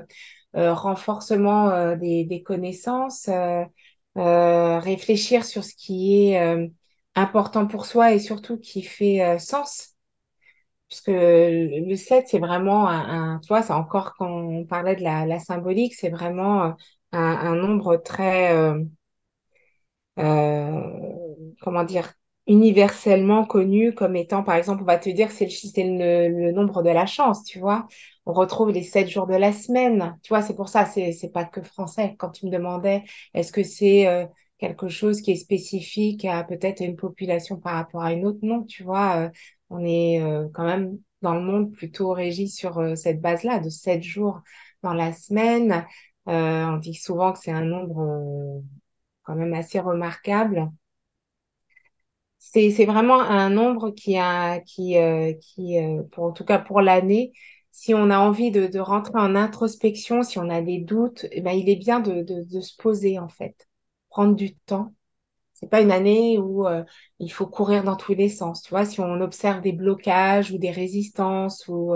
renforcement 0.54 1.70
euh, 1.70 1.96
des, 1.96 2.24
des, 2.24 2.42
connaissances, 2.42 3.28
euh, 3.28 4.78
réfléchir 4.78 5.44
sur 5.44 5.64
ce 5.64 5.74
qui 5.74 6.32
est 6.32 6.70
important 7.14 7.66
pour 7.66 7.86
soi 7.86 8.12
et 8.12 8.18
surtout 8.18 8.58
qui 8.58 8.82
fait 8.82 9.38
sens. 9.38 9.96
Puisque 10.88 11.08
le 11.08 11.94
7, 11.96 12.26
c'est 12.28 12.38
vraiment 12.40 12.88
un, 12.88 13.38
tu 13.40 13.48
vois, 13.48 13.62
c'est 13.62 13.72
encore 13.72 14.14
quand 14.16 14.28
on 14.28 14.64
parlait 14.66 14.96
de 14.96 15.02
la, 15.02 15.24
la 15.26 15.38
symbolique, 15.38 15.94
c'est 15.94 16.10
vraiment 16.10 16.62
un, 16.64 16.76
un, 17.12 17.54
nombre 17.54 17.96
très, 17.96 18.52
comment 21.60 21.84
dire, 21.84 22.12
universellement 22.50 23.44
connu 23.44 23.94
comme 23.94 24.16
étant, 24.16 24.42
par 24.42 24.56
exemple, 24.56 24.82
on 24.82 24.84
va 24.84 24.98
te 24.98 25.08
dire 25.08 25.30
c'est 25.30 25.46
le, 25.46 26.28
le, 26.28 26.52
nombre 26.52 26.82
de 26.82 26.90
la 26.90 27.06
chance, 27.06 27.44
tu 27.44 27.60
vois. 27.60 27.86
On 28.26 28.32
retrouve 28.32 28.72
les 28.72 28.82
sept 28.82 29.08
jours 29.08 29.28
de 29.28 29.36
la 29.36 29.52
semaine, 29.52 30.18
tu 30.24 30.30
vois, 30.30 30.42
c'est 30.42 30.56
pour 30.56 30.68
ça, 30.68 30.84
c'est, 30.84 31.32
pas 31.32 31.44
que 31.44 31.62
français. 31.62 32.16
Quand 32.18 32.30
tu 32.30 32.46
me 32.46 32.50
demandais, 32.50 33.04
est-ce 33.34 33.52
que 33.52 33.62
c'est 33.62 34.08
euh, 34.08 34.26
quelque 34.58 34.88
chose 34.88 35.20
qui 35.20 35.30
est 35.30 35.36
spécifique 35.36 36.24
à 36.24 36.42
peut-être 36.42 36.80
une 36.80 36.96
population 36.96 37.56
par 37.56 37.74
rapport 37.74 38.02
à 38.02 38.12
une 38.12 38.26
autre? 38.26 38.40
Non, 38.42 38.64
tu 38.64 38.82
vois, 38.82 39.16
euh, 39.26 39.30
on 39.70 39.84
est 39.84 40.20
euh, 40.20 40.48
quand 40.52 40.64
même 40.64 40.98
dans 41.22 41.34
le 41.34 41.42
monde 41.42 41.70
plutôt 41.70 42.12
régi 42.12 42.48
sur 42.48 42.96
cette 42.96 43.20
base-là, 43.20 43.60
de 43.60 43.68
sept 43.68 44.02
jours 44.02 44.40
dans 44.82 44.94
la 44.94 45.12
semaine. 45.12 45.86
on 46.26 46.78
dit 46.78 46.94
souvent 46.94 47.32
que 47.32 47.38
c'est 47.38 47.52
un 47.52 47.64
nombre 47.64 48.62
quand 49.22 49.36
même 49.36 49.54
assez 49.54 49.78
remarquable 49.78 50.70
c'est 52.40 52.84
vraiment 52.86 53.20
un 53.20 53.50
nombre 53.50 53.90
qui 53.90 54.16
a 54.18 54.60
qui 54.60 54.96
euh, 54.98 55.32
qui 55.34 55.78
euh, 55.78 56.02
pour 56.12 56.24
en 56.24 56.32
tout 56.32 56.44
cas 56.44 56.58
pour 56.58 56.80
l'année 56.80 57.32
si 57.70 57.94
on 57.94 58.10
a 58.10 58.18
envie 58.18 58.50
de, 58.50 58.66
de, 58.66 58.80
rentrer 58.80 59.18
en 59.18 59.36
introspection 59.36 60.22
si 60.22 60.38
on 60.38 60.48
a 60.50 60.60
des 60.62 60.78
doutes 60.80 61.26
eh 61.30 61.40
ben 61.42 61.52
il 61.52 61.68
est 61.68 61.76
bien 61.76 62.00
de, 62.00 62.22
de, 62.22 62.42
de 62.44 62.60
se 62.60 62.76
poser 62.76 63.18
en 63.18 63.28
fait. 63.28 63.68
Prendre 64.08 64.34
du 64.34 64.56
temps. 64.56 64.92
C'est 65.54 65.70
pas 65.70 65.82
une 65.82 65.92
année 65.92 66.38
où 66.38 66.66
euh, 66.66 66.84
il 67.20 67.32
faut 67.32 67.46
courir 67.46 67.84
dans 67.84 67.96
tous 67.96 68.14
les 68.14 68.28
sens 68.30 68.62
tu 68.62 68.70
vois. 68.70 68.84
Si 68.86 69.00
on 69.00 69.20
observe 69.20 69.60
des 69.62 69.72
blocages 69.72 70.52
ou 70.52 70.58
des 70.58 70.70
résistances 70.72 71.68
ou 71.68 71.94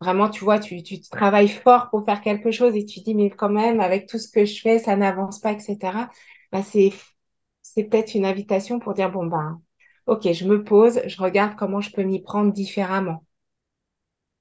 vraiment 0.00 0.28
tu 0.30 0.44
vois 0.44 0.58
tu, 0.58 0.82
tu 0.82 1.00
travailles 1.00 1.48
fort 1.48 1.90
pour 1.90 2.04
faire 2.04 2.20
quelque 2.20 2.50
chose 2.50 2.74
et 2.76 2.84
tu 2.84 3.00
dis 3.00 3.14
mais 3.14 3.30
quand 3.30 3.48
même 3.50 3.80
avec 3.80 4.06
tout 4.08 4.18
ce 4.18 4.28
que 4.30 4.44
je 4.44 4.60
fais 4.60 4.78
ça 4.78 4.96
n'avance 4.96 5.38
pas 5.40 5.52
etc 5.52 5.76
ben, 6.52 6.62
c'est 6.62 6.92
c'est 7.62 7.84
peut-être 7.84 8.14
une 8.14 8.24
invitation 8.26 8.78
pour 8.78 8.94
dire 8.94 9.10
bon 9.10 9.26
ben 9.26 9.60
ok, 10.06 10.32
je 10.32 10.44
me 10.46 10.64
pose, 10.64 11.00
je 11.06 11.22
regarde 11.22 11.54
comment 11.56 11.80
je 11.80 11.90
peux 11.92 12.02
m'y 12.02 12.20
prendre 12.22 12.52
différemment. 12.52 13.24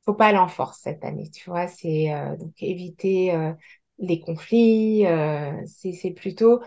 Faut 0.06 0.14
pas 0.14 0.28
aller 0.28 0.38
en 0.38 0.48
force 0.48 0.80
cette 0.82 1.04
année, 1.04 1.30
tu 1.32 1.50
vois, 1.50 1.68
c'est 1.68 2.14
euh, 2.14 2.36
donc 2.38 2.54
éviter 2.62 3.34
euh, 3.34 3.54
les 3.98 4.20
conflits, 4.20 5.06
euh, 5.08 5.52
c'est 5.66 6.12
plutôt 6.12 6.62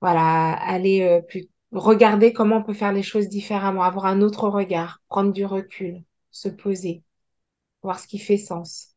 voilà, 0.00 0.52
aller 0.52 1.20
plus 1.28 1.48
regarder 1.72 2.32
comment 2.32 2.56
on 2.58 2.62
peut 2.62 2.74
faire 2.74 2.92
les 2.92 3.02
choses 3.02 3.28
différemment, 3.28 3.82
avoir 3.82 4.04
un 4.06 4.20
autre 4.20 4.48
regard, 4.48 5.00
prendre 5.08 5.32
du 5.32 5.44
recul, 5.46 6.04
se 6.30 6.48
poser, 6.48 7.02
voir 7.82 7.98
ce 8.00 8.06
qui 8.08 8.18
fait 8.18 8.38
sens. 8.38 8.94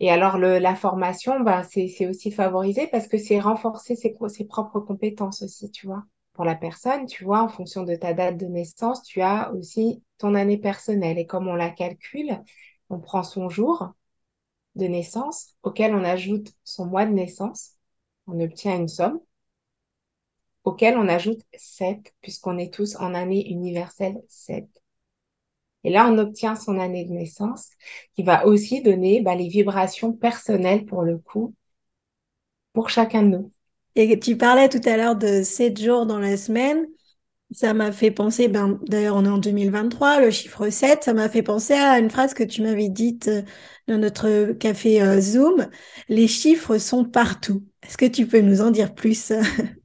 Et 0.00 0.10
alors, 0.10 0.36
le, 0.36 0.58
la 0.58 0.74
formation, 0.76 1.40
bah, 1.40 1.62
c'est 1.62 2.06
aussi 2.06 2.30
favorisé 2.30 2.88
parce 2.88 3.08
que 3.08 3.16
c'est 3.16 3.40
renforcer 3.40 3.96
ses, 3.96 4.14
ses 4.28 4.44
propres 4.44 4.80
compétences 4.80 5.40
aussi, 5.42 5.70
tu 5.70 5.86
vois 5.86 6.04
la 6.44 6.54
personne, 6.54 7.06
tu 7.06 7.24
vois, 7.24 7.42
en 7.42 7.48
fonction 7.48 7.84
de 7.84 7.94
ta 7.96 8.14
date 8.14 8.36
de 8.38 8.46
naissance, 8.46 9.02
tu 9.02 9.20
as 9.22 9.52
aussi 9.52 10.02
ton 10.18 10.34
année 10.34 10.58
personnelle. 10.58 11.18
Et 11.18 11.26
comme 11.26 11.48
on 11.48 11.54
la 11.54 11.70
calcule, 11.70 12.40
on 12.90 13.00
prend 13.00 13.22
son 13.22 13.48
jour 13.48 13.92
de 14.76 14.86
naissance 14.86 15.54
auquel 15.62 15.94
on 15.94 16.04
ajoute 16.04 16.52
son 16.64 16.86
mois 16.86 17.06
de 17.06 17.12
naissance, 17.12 17.72
on 18.26 18.40
obtient 18.40 18.76
une 18.76 18.88
somme 18.88 19.20
auquel 20.64 20.96
on 20.96 21.08
ajoute 21.08 21.42
7, 21.54 22.14
puisqu'on 22.20 22.58
est 22.58 22.72
tous 22.72 22.96
en 22.96 23.14
année 23.14 23.48
universelle 23.50 24.22
7. 24.28 24.68
Et 25.84 25.90
là, 25.90 26.08
on 26.08 26.18
obtient 26.18 26.56
son 26.56 26.78
année 26.78 27.04
de 27.04 27.12
naissance, 27.12 27.70
qui 28.14 28.22
va 28.24 28.46
aussi 28.46 28.82
donner 28.82 29.20
bah, 29.22 29.34
les 29.36 29.48
vibrations 29.48 30.12
personnelles 30.12 30.84
pour 30.86 31.02
le 31.02 31.18
coup, 31.18 31.54
pour 32.74 32.90
chacun 32.90 33.22
de 33.22 33.28
nous. 33.28 33.51
Et 33.94 34.18
tu 34.18 34.36
parlais 34.36 34.68
tout 34.68 34.80
à 34.86 34.96
l'heure 34.96 35.16
de 35.16 35.42
7 35.42 35.80
jours 35.80 36.06
dans 36.06 36.18
la 36.18 36.36
semaine. 36.36 36.86
Ça 37.50 37.74
m'a 37.74 37.92
fait 37.92 38.10
penser, 38.10 38.48
ben, 38.48 38.78
d'ailleurs, 38.86 39.16
on 39.16 39.26
est 39.26 39.28
en 39.28 39.36
2023, 39.36 40.20
le 40.20 40.30
chiffre 40.30 40.70
7, 40.70 41.04
ça 41.04 41.12
m'a 41.12 41.28
fait 41.28 41.42
penser 41.42 41.74
à 41.74 41.98
une 41.98 42.08
phrase 42.08 42.32
que 42.32 42.44
tu 42.44 42.62
m'avais 42.62 42.88
dite 42.88 43.28
euh, 43.28 43.42
dans 43.88 43.98
notre 43.98 44.52
café 44.52 45.02
euh, 45.02 45.20
Zoom. 45.20 45.68
Les 46.08 46.28
chiffres 46.28 46.78
sont 46.78 47.04
partout. 47.04 47.62
Est-ce 47.82 47.98
que 47.98 48.06
tu 48.06 48.26
peux 48.26 48.40
nous 48.40 48.62
en 48.62 48.70
dire 48.70 48.94
plus? 48.94 49.32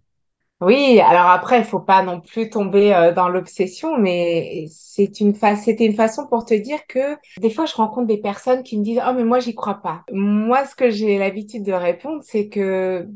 Oui, 0.59 0.99
alors 1.01 1.27
après, 1.27 1.59
il 1.59 1.65
faut 1.65 1.79
pas 1.79 2.01
non 2.01 2.19
plus 2.19 2.49
tomber 2.49 2.91
euh, 2.91 3.13
dans 3.13 3.29
l'obsession, 3.29 3.95
mais 3.99 4.65
c'est 4.71 5.19
une 5.19 5.35
c'était 5.35 5.85
une 5.85 5.93
façon 5.93 6.25
pour 6.25 6.45
te 6.45 6.55
dire 6.55 6.79
que 6.87 7.15
des 7.39 7.51
fois, 7.51 7.67
je 7.67 7.75
rencontre 7.75 8.07
des 8.07 8.17
personnes 8.17 8.63
qui 8.63 8.79
me 8.79 8.83
disent, 8.83 8.99
oh, 9.07 9.13
mais 9.13 9.23
moi, 9.23 9.39
j'y 9.39 9.53
crois 9.53 9.81
pas. 9.83 10.03
Moi, 10.11 10.65
ce 10.65 10.73
que 10.73 10.89
j'ai 10.89 11.19
l'habitude 11.19 11.63
de 11.63 11.73
répondre, 11.73 12.23
c'est 12.23 12.49
que 12.49 13.07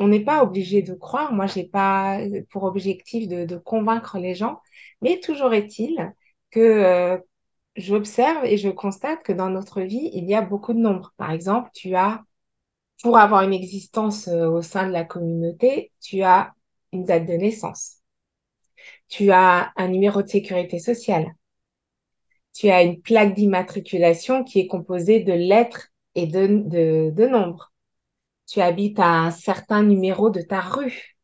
on 0.00 0.08
n'est 0.08 0.24
pas 0.24 0.42
obligé 0.42 0.82
de 0.82 0.94
croire. 0.94 1.32
Moi, 1.32 1.46
j'ai 1.46 1.64
pas 1.64 2.18
pour 2.50 2.64
objectif 2.64 3.28
de, 3.28 3.56
convaincre 3.58 4.18
les 4.18 4.34
gens, 4.34 4.60
mais 5.02 5.20
toujours 5.20 5.54
est-il 5.54 6.12
que 6.50 6.60
euh, 6.60 7.18
j'observe 7.76 8.44
et 8.44 8.56
je 8.56 8.70
constate 8.70 9.22
que 9.22 9.32
dans 9.32 9.50
notre 9.50 9.82
vie, 9.82 10.10
il 10.14 10.24
y 10.28 10.34
a 10.34 10.42
beaucoup 10.42 10.72
de 10.74 10.80
nombres. 10.80 11.14
Par 11.16 11.30
exemple, 11.30 11.70
tu 11.74 11.94
as, 11.96 12.22
pour 13.02 13.18
avoir 13.18 13.42
une 13.42 13.54
existence 13.54 14.28
euh, 14.28 14.48
au 14.48 14.62
sein 14.62 14.86
de 14.86 14.92
la 14.92 15.04
communauté, 15.04 15.92
tu 16.00 16.22
as 16.22 16.54
une 16.92 17.04
date 17.04 17.26
de 17.26 17.34
naissance. 17.34 17.98
Tu 19.08 19.30
as 19.32 19.72
un 19.76 19.88
numéro 19.88 20.22
de 20.22 20.28
sécurité 20.28 20.78
sociale. 20.78 21.34
Tu 22.54 22.68
as 22.70 22.82
une 22.82 23.00
plaque 23.00 23.34
d'immatriculation 23.34 24.44
qui 24.44 24.60
est 24.60 24.66
composée 24.66 25.20
de 25.20 25.32
lettres 25.32 25.88
et 26.14 26.26
de, 26.26 27.10
de, 27.10 27.26
nombres. 27.26 27.69
Tu 28.50 28.60
habites 28.60 28.98
à 28.98 29.06
un 29.08 29.30
certain 29.30 29.82
numéro 29.84 30.28
de 30.28 30.40
ta 30.42 30.60
rue. 30.60 31.16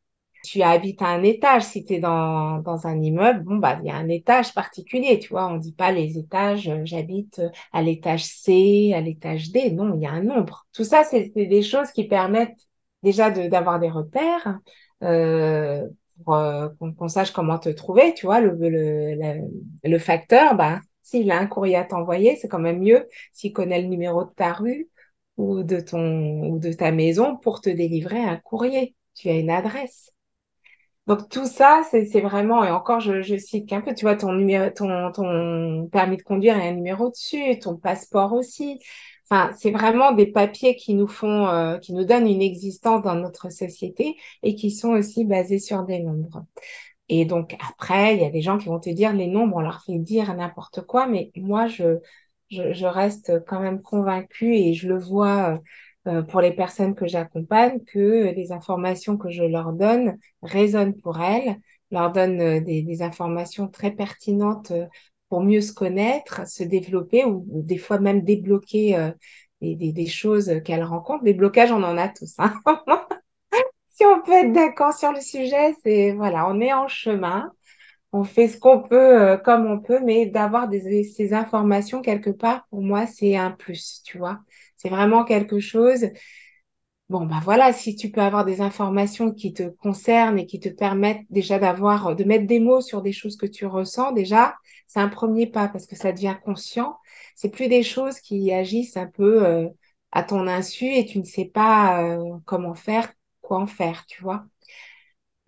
Tu 0.45 0.63
habites 0.63 1.03
à 1.03 1.07
un 1.09 1.25
étage. 1.25 1.65
Si 1.65 1.85
tu 1.85 1.95
es 1.95 1.99
dans, 1.99 2.59
dans 2.61 2.87
un 2.87 3.01
immeuble, 3.03 3.43
bon, 3.43 3.57
bah, 3.57 3.79
il 3.83 3.89
y 3.89 3.91
a 3.91 3.97
un 3.97 4.09
étage 4.09 4.55
particulier, 4.55 5.19
tu 5.19 5.31
vois. 5.31 5.49
On 5.49 5.57
dit 5.57 5.73
pas 5.73 5.91
les 5.91 6.19
étages, 6.19 6.69
euh, 6.69 6.83
j'habite 6.85 7.43
à 7.73 7.83
l'étage 7.83 8.25
C, 8.25 8.93
à 8.95 9.01
l'étage 9.01 9.51
D. 9.51 9.73
Non, 9.73 9.95
il 9.97 10.03
y 10.03 10.07
a 10.07 10.13
un 10.13 10.23
nombre. 10.23 10.67
Tout 10.73 10.85
ça, 10.85 11.03
c'est 11.03 11.31
des 11.35 11.63
choses 11.63 11.91
qui 11.91 12.07
permettent 12.07 12.61
déjà 13.03 13.31
d'avoir 13.31 13.81
des 13.81 13.91
repères, 13.91 14.61
euh, 15.03 15.89
pour 16.25 16.35
euh, 16.35 16.69
qu'on 16.79 17.09
sache 17.09 17.33
comment 17.33 17.59
te 17.59 17.69
trouver, 17.69 18.15
tu 18.15 18.27
vois, 18.27 18.41
le, 18.41 18.57
le, 18.57 19.41
le, 19.85 19.99
facteur, 19.99 20.55
bah, 20.55 20.81
s'il 21.03 21.31
a 21.31 21.39
un 21.39 21.47
courrier 21.47 21.77
à 21.77 21.85
t'envoyer, 21.85 22.37
c'est 22.37 22.49
quand 22.49 22.59
même 22.59 22.81
mieux 22.81 23.07
s'il 23.33 23.53
connaît 23.53 23.83
le 23.83 23.89
numéro 23.89 24.25
de 24.25 24.31
ta 24.31 24.53
rue 24.53 24.89
ou 25.37 25.63
de 25.63 25.81
ton 25.81 26.49
ou 26.51 26.59
de 26.59 26.73
ta 26.73 26.93
maison 26.93 27.37
pour 27.37 27.61
te 27.61 27.71
délivrer 27.71 28.21
un 28.21 28.37
courrier. 28.37 28.97
Tu 29.15 29.29
as 29.29 29.39
une 29.39 29.51
adresse. 29.51 30.13
Donc 31.07 31.29
tout 31.29 31.47
ça, 31.47 31.83
c'est 31.91 32.21
vraiment, 32.21 32.65
et 32.65 32.71
encore 32.71 32.99
je, 33.01 33.23
je 33.23 33.37
cite 33.37 33.69
qu'un 33.69 33.81
peu, 33.81 33.95
tu 33.95 34.05
vois, 34.05 34.17
ton 34.17 34.33
numéro, 34.33 34.71
ton, 34.71 35.13
ton 35.13 35.89
permis 35.93 36.17
de 36.17 36.23
conduire 36.23 36.57
et 36.59 36.69
un 36.69 36.73
numéro 36.73 37.11
dessus, 37.11 37.59
ton 37.61 37.77
passeport 37.77 38.33
aussi. 38.33 38.81
Enfin, 39.31 39.53
c'est 39.57 39.71
vraiment 39.71 40.13
des 40.13 40.27
papiers 40.27 40.75
qui 40.77 40.95
nous 40.95 41.07
font, 41.09 41.47
euh, 41.49 41.79
qui 41.79 41.93
nous 41.93 42.05
donnent 42.05 42.27
une 42.29 42.43
existence 42.43 43.03
dans 43.03 43.15
notre 43.15 43.51
société 43.51 44.17
et 44.43 44.55
qui 44.57 44.71
sont 44.73 44.91
aussi 44.91 45.25
basés 45.25 45.59
sur 45.61 45.85
des 45.85 46.01
nombres. 46.01 46.45
Et 47.09 47.25
donc 47.25 47.57
après, 47.69 48.17
il 48.17 48.23
y 48.23 48.25
a 48.25 48.31
des 48.31 48.43
gens 48.43 48.59
qui 48.59 48.67
vont 48.67 48.81
te 48.81 48.91
dire 48.91 49.13
les 49.13 49.29
nombres, 49.29 49.57
on 49.57 49.61
leur 49.61 49.85
fait 49.85 49.99
dire 49.99 50.35
n'importe 50.35 50.83
quoi, 50.83 51.07
mais 51.07 51.31
moi 51.37 51.69
je, 51.69 51.99
je, 52.51 52.73
je, 52.73 52.87
reste 52.87 53.45
quand 53.47 53.61
même 53.61 53.83
convaincue 53.83 54.55
et 54.55 54.75
je 54.75 54.89
le 54.89 54.99
vois 54.99 55.61
euh, 56.07 56.23
pour 56.23 56.41
les 56.41 56.53
personnes 56.53 56.95
que 56.95 57.07
j'accompagne 57.07 57.81
que 57.85 58.33
les 58.35 58.53
informations 58.53 59.17
que 59.17 59.31
je 59.31 59.43
leur 59.43 59.73
donne 59.73 60.19
résonnent 60.43 60.95
pour 61.01 61.21
elles, 61.21 61.57
leur 61.91 62.13
donnent 62.13 62.41
euh, 62.41 62.61
des, 62.61 62.83
des 62.83 63.03
informations 63.03 63.69
très 63.69 63.91
pertinentes 63.91 64.73
pour 65.29 65.43
mieux 65.43 65.61
se 65.61 65.73
connaître, 65.73 66.47
se 66.47 66.63
développer 66.63 67.25
ou, 67.25 67.45
des 67.49 67.79
fois 67.79 67.99
même 67.99 68.23
débloquer 68.23 68.97
euh, 68.97 69.11
des, 69.61 69.93
des, 69.93 70.07
choses 70.07 70.61
qu'elle 70.65 70.85
rencontre. 70.85 71.25
Des 71.25 71.35
blocages, 71.35 71.73
on 71.73 71.83
en 71.83 71.99
a 71.99 72.09
tous. 72.09 72.35
Hein 72.39 72.55
si 73.91 74.05
on 74.05 74.21
peut 74.23 74.33
être 74.33 74.53
d'accord 74.53 74.93
sur 74.93 75.13
le 75.13 75.21
sujet, 75.21 75.75
c'est 75.83 76.13
voilà, 76.13 76.49
on 76.49 76.61
est 76.61 76.73
en 76.73 76.89
chemin. 76.89 77.51
On 78.13 78.25
fait 78.25 78.49
ce 78.49 78.59
qu'on 78.59 78.83
peut 78.83 79.23
euh, 79.23 79.37
comme 79.37 79.67
on 79.67 79.81
peut, 79.81 80.01
mais 80.05 80.27
d'avoir 80.27 80.69
ces 80.71 81.35
informations 81.35 82.01
quelque 82.03 82.31
part, 82.31 82.67
pour 82.71 82.83
moi, 82.83 83.07
c'est 83.07 83.37
un 83.37 83.51
plus, 83.51 84.03
tu 84.05 84.19
vois. 84.19 84.41
C'est 84.77 84.89
vraiment 84.89 85.25
quelque 85.25 85.61
chose 85.61 86.07
Bon, 87.09 87.25
bah 87.25 87.39
voilà, 87.45 87.73
si 87.73 87.95
tu 87.95 88.11
peux 88.11 88.21
avoir 88.21 88.45
des 88.45 88.61
informations 88.61 89.31
qui 89.33 89.53
te 89.53 89.63
concernent 89.69 90.41
et 90.41 90.47
qui 90.47 90.59
te 90.59 90.69
permettent 90.69 91.25
déjà 91.31 91.59
d'avoir, 91.61 92.17
de 92.17 92.25
mettre 92.25 92.47
des 92.49 92.59
mots 92.59 92.81
sur 92.81 93.01
des 93.01 93.13
choses 93.13 93.37
que 93.37 93.47
tu 93.47 93.65
ressens, 93.65 94.11
déjà, 94.11 94.57
c'est 94.89 94.99
un 94.99 95.09
premier 95.09 95.47
pas 95.47 95.69
parce 95.69 95.87
que 95.87 95.95
ça 95.95 96.11
devient 96.13 96.37
conscient. 96.45 96.99
C'est 97.37 97.51
plus 97.51 97.69
des 97.69 97.85
choses 97.85 98.19
qui 98.19 98.53
agissent 98.53 98.97
un 98.97 99.07
peu 99.07 99.47
euh, 99.47 99.69
à 100.11 100.25
ton 100.25 100.49
insu 100.49 100.87
et 100.87 101.07
tu 101.07 101.19
ne 101.21 101.25
sais 101.25 101.45
pas 101.45 102.03
euh, 102.03 102.25
comment 102.45 102.75
faire, 102.75 103.13
quoi 103.41 103.59
en 103.61 103.67
faire, 103.69 104.05
tu 104.07 104.21
vois. 104.23 104.45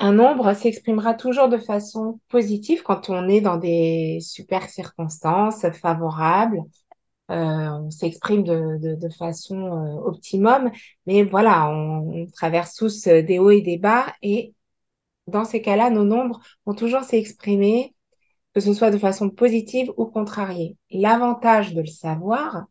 Un 0.00 0.12
nombre 0.12 0.55
s'exprimera 0.55 1.14
toujours 1.14 1.49
de 1.49 1.59
façon 1.59 2.21
positive 2.28 2.83
quand 2.83 3.11
on 3.11 3.28
est 3.28 3.40
dans 3.40 3.57
des 3.57 4.19
super 4.21 4.69
circonstances 4.71 5.69
favorables, 5.73 6.61
euh, 7.31 7.35
on 7.35 7.90
s'exprime 7.90 8.43
de, 8.43 8.78
de, 8.78 8.95
de, 8.95 9.09
façon 9.11 9.57
euh, 9.67 10.00
optimum, 10.09 10.71
mais 11.07 11.25
voilà, 11.25 11.69
on, 11.71 12.23
on, 12.23 12.26
traverse 12.26 12.75
tous 12.75 13.07
euh, 13.07 13.23
des 13.23 13.38
hauts 13.38 13.50
et 13.50 13.61
des 13.61 13.76
bas. 13.76 14.14
Et 14.23 14.55
dans 15.26 15.45
ces 15.45 15.62
cas-là, 15.62 15.90
nos 15.90 16.05
nombres 16.05 16.40
vont 16.67 16.75
toujours 16.75 17.05
s'exprimer, 17.05 17.95
que 18.55 18.61
ce 18.61 18.75
soit 18.75 18.90
de 18.90 18.99
façon 18.99 19.31
positive 19.31 19.93
ou 19.99 20.07
contrariée. 20.07 20.76
L'avantage 20.90 21.75
de 21.75 21.83
le 21.83 21.87
savoir, 21.87 22.67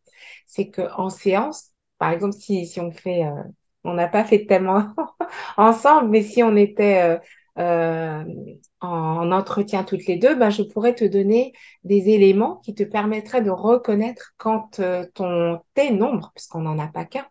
c'est 0.46 0.70
qu'en 0.70 1.10
séance, 1.10 1.72
par 1.98 2.10
exemple, 2.12 2.34
si, 2.34 2.66
si 2.66 2.80
on 2.80 2.90
fait, 2.92 3.24
euh, 3.24 3.42
on 3.84 3.94
n'a 3.94 4.08
pas 4.08 4.24
fait 4.24 4.46
thème 4.46 4.68
ensemble, 5.56 6.08
mais 6.10 6.22
si 6.22 6.42
on 6.42 6.56
était 6.56 7.02
euh, 7.02 7.18
euh, 7.58 8.24
en 8.80 9.32
entretien 9.32 9.82
toutes 9.84 10.06
les 10.06 10.16
deux, 10.16 10.34
ben, 10.34 10.50
je 10.50 10.62
pourrais 10.62 10.94
te 10.94 11.04
donner 11.04 11.52
des 11.84 12.10
éléments 12.10 12.56
qui 12.56 12.74
te 12.74 12.84
permettraient 12.84 13.42
de 13.42 13.50
reconnaître 13.50 14.34
quand 14.36 14.80
ton, 15.14 15.60
tes 15.74 15.90
nombres, 15.90 16.30
puisqu'on 16.34 16.60
n'en 16.60 16.78
a 16.78 16.86
pas 16.86 17.04
qu'un, 17.04 17.26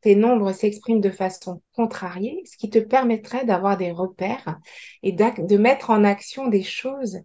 tes 0.00 0.16
nombres 0.16 0.52
s'expriment 0.52 1.00
de 1.00 1.10
façon 1.10 1.62
contrariée, 1.74 2.42
ce 2.46 2.56
qui 2.56 2.70
te 2.70 2.78
permettrait 2.78 3.44
d'avoir 3.44 3.76
des 3.76 3.92
repères 3.92 4.58
et 5.02 5.12
de 5.12 5.56
mettre 5.56 5.90
en 5.90 6.04
action 6.04 6.48
des 6.48 6.64
choses 6.64 7.20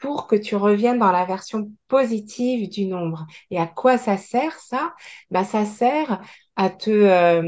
pour 0.00 0.26
que 0.26 0.36
tu 0.36 0.56
reviennes 0.56 0.98
dans 0.98 1.12
la 1.12 1.24
version 1.26 1.70
positive 1.88 2.68
du 2.68 2.86
nombre. 2.86 3.26
Et 3.50 3.58
à 3.58 3.66
quoi 3.66 3.98
ça 3.98 4.16
sert 4.16 4.58
ça? 4.58 4.94
Ben, 5.30 5.44
Ça 5.44 5.64
sert 5.64 6.20
à 6.56 6.70
te 6.70 6.90
euh, 6.90 7.42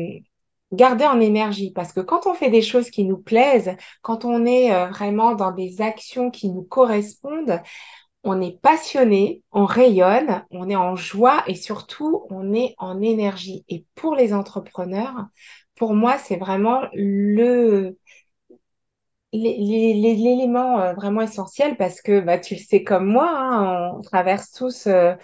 garder 0.72 1.04
en 1.06 1.20
énergie 1.20 1.72
parce 1.72 1.92
que 1.92 2.00
quand 2.00 2.26
on 2.26 2.34
fait 2.34 2.50
des 2.50 2.62
choses 2.62 2.90
qui 2.90 3.04
nous 3.04 3.18
plaisent, 3.18 3.76
quand 4.02 4.24
on 4.24 4.46
est 4.46 4.72
euh, 4.72 4.86
vraiment 4.86 5.34
dans 5.34 5.52
des 5.52 5.80
actions 5.80 6.30
qui 6.30 6.50
nous 6.50 6.62
correspondent, 6.62 7.60
on 8.24 8.40
est 8.40 8.60
passionné, 8.60 9.42
on 9.52 9.64
rayonne, 9.66 10.44
on 10.50 10.70
est 10.70 10.76
en 10.76 10.94
joie 10.96 11.42
et 11.46 11.56
surtout 11.56 12.24
on 12.30 12.54
est 12.54 12.74
en 12.78 13.00
énergie. 13.00 13.64
Et 13.68 13.84
pour 13.94 14.14
les 14.14 14.32
entrepreneurs, 14.32 15.26
pour 15.74 15.94
moi, 15.94 16.18
c'est 16.18 16.36
vraiment 16.36 16.82
le 16.94 17.98
l'élément 19.32 20.80
euh, 20.80 20.92
vraiment 20.94 21.22
essentiel 21.22 21.76
parce 21.76 22.02
que 22.02 22.20
bah, 22.20 22.38
tu 22.38 22.54
le 22.54 22.60
sais 22.60 22.82
comme 22.84 23.06
moi, 23.06 23.30
hein, 23.30 23.92
on 23.96 24.02
traverse 24.02 24.50
tous 24.50 24.86
euh, 24.86 25.14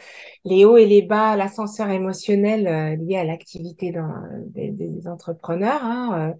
les 0.44 0.64
hauts 0.64 0.78
et 0.78 0.86
les 0.86 1.02
bas, 1.02 1.36
l'ascenseur 1.36 1.90
émotionnel 1.90 2.66
euh, 2.66 2.96
lié 2.96 3.16
à 3.16 3.24
l'activité 3.24 3.94
des, 4.46 5.08
entrepreneurs. 5.08 5.84
Hein, 5.84 6.34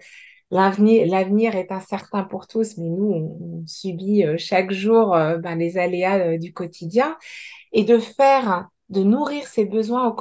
L'avenir, 0.50 1.56
est 1.56 1.72
incertain 1.72 2.24
pour 2.24 2.46
tous, 2.46 2.78
mais 2.78 2.88
nous, 2.88 3.12
on, 3.12 3.66
subit 3.66 4.24
chaque 4.38 4.72
jour 4.72 5.10
ben, 5.10 5.56
les 5.56 5.76
aléas 5.76 6.38
du 6.38 6.54
quotidien. 6.54 7.18
Et 7.72 7.84
de 7.84 7.98
faire, 7.98 8.68
de 8.88 9.02
nourrir 9.02 9.46
ses 9.46 9.66
besoins 9.66 10.16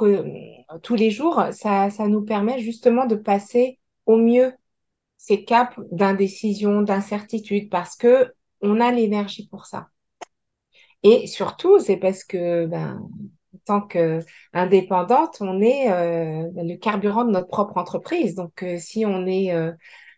tous 0.82 0.94
les 0.96 1.10
jours, 1.10 1.42
ça, 1.52 1.88
ça 1.88 2.08
nous 2.08 2.22
permet 2.22 2.58
justement 2.58 3.06
de 3.06 3.14
passer 3.14 3.78
au 4.04 4.16
mieux 4.16 4.52
ces 5.18 5.44
caps 5.44 5.78
d'indécision, 5.92 6.80
d'incertitude, 6.80 7.68
parce 7.68 7.96
que 7.96 8.32
on 8.62 8.80
a 8.80 8.90
l'énergie 8.90 9.46
pour 9.48 9.66
ça. 9.66 9.88
Et 11.02 11.26
surtout, 11.26 11.78
c'est 11.78 11.96
parce 11.96 12.24
que, 12.24 12.66
ben, 12.66 13.00
en 13.54 13.58
tant 13.64 13.80
qu'indépendante, 13.82 15.36
on 15.40 15.60
est 15.60 15.86
le 15.88 16.76
carburant 16.76 17.24
de 17.24 17.30
notre 17.30 17.48
propre 17.48 17.76
entreprise. 17.76 18.34
Donc, 18.34 18.64
si 18.78 19.04
on 19.06 19.26
est 19.26 19.52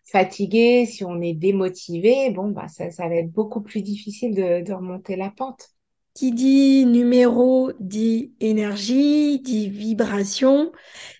fatigué, 0.05 0.85
si 0.85 1.03
on 1.05 1.21
est 1.21 1.33
démotivé, 1.33 2.31
bon, 2.31 2.49
bah, 2.49 2.67
ça, 2.67 2.89
ça 2.89 3.07
va 3.07 3.15
être 3.15 3.31
beaucoup 3.31 3.61
plus 3.61 3.81
difficile 3.81 4.33
de 4.33 4.73
remonter 4.73 5.15
la 5.15 5.29
pente. 5.29 5.69
Qui 6.13 6.31
dit 6.31 6.85
numéro 6.85 7.71
dit 7.79 8.33
énergie, 8.39 9.39
dit 9.39 9.69
vibration. 9.69 10.71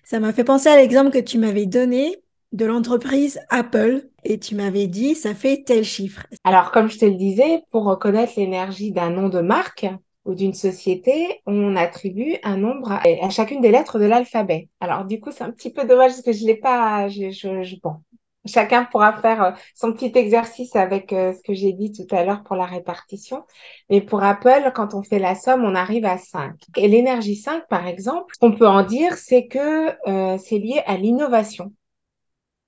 Ça 0.04 0.20
m'a 0.20 0.32
fait 0.32 0.44
penser 0.44 0.68
à 0.68 0.76
l'exemple 0.76 1.10
que 1.10 1.18
tu 1.18 1.38
m'avais 1.38 1.66
donné 1.66 2.16
de 2.52 2.64
l'entreprise 2.64 3.40
Apple 3.48 4.08
et 4.24 4.38
tu 4.38 4.54
m'avais 4.54 4.86
dit 4.86 5.14
ça 5.14 5.34
fait 5.34 5.62
tel 5.64 5.84
chiffre. 5.84 6.26
Alors 6.44 6.70
comme 6.70 6.90
je 6.90 6.98
te 6.98 7.04
le 7.04 7.14
disais, 7.14 7.62
pour 7.70 7.84
reconnaître 7.84 8.34
l'énergie 8.36 8.92
d'un 8.92 9.10
nom 9.10 9.28
de 9.28 9.40
marque 9.40 9.86
ou 10.24 10.34
d'une 10.34 10.54
société, 10.54 11.40
on 11.46 11.74
attribue 11.76 12.36
un 12.44 12.56
nombre 12.56 12.92
à, 12.92 13.30
chacune 13.30 13.60
des 13.60 13.70
lettres 13.70 13.98
de 13.98 14.04
l'alphabet. 14.04 14.68
Alors 14.80 15.04
du 15.04 15.20
coup 15.20 15.30
c'est 15.32 15.44
un 15.44 15.50
petit 15.50 15.72
peu 15.72 15.84
dommage 15.86 16.12
parce 16.12 16.22
que 16.22 16.32
je 16.32 16.46
l'ai 16.46 16.56
pas, 16.56 17.08
je, 17.08 17.30
je, 17.30 17.62
je, 17.62 17.76
bon, 17.82 17.96
Chacun 18.44 18.84
pourra 18.84 19.12
faire 19.20 19.42
euh, 19.42 19.50
son 19.74 19.92
petit 19.92 20.12
exercice 20.16 20.74
avec 20.74 21.12
euh, 21.12 21.32
ce 21.32 21.42
que 21.42 21.54
j'ai 21.54 21.72
dit 21.72 21.92
tout 21.92 22.12
à 22.14 22.24
l'heure 22.24 22.42
pour 22.42 22.56
la 22.56 22.66
répartition. 22.66 23.44
Mais 23.88 24.00
pour 24.00 24.22
Apple, 24.24 24.72
quand 24.74 24.94
on 24.94 25.02
fait 25.02 25.20
la 25.20 25.36
somme, 25.36 25.64
on 25.64 25.76
arrive 25.76 26.04
à 26.04 26.18
5. 26.18 26.54
Et 26.76 26.88
l'énergie 26.88 27.36
5, 27.36 27.68
par 27.68 27.86
exemple, 27.86 28.34
ce 28.34 28.40
qu'on 28.40 28.52
peut 28.52 28.66
en 28.66 28.82
dire, 28.82 29.14
c'est 29.14 29.46
que 29.46 29.90
euh, 30.08 30.38
c'est 30.38 30.58
lié 30.58 30.82
à 30.86 30.96
l'innovation. 30.96 31.72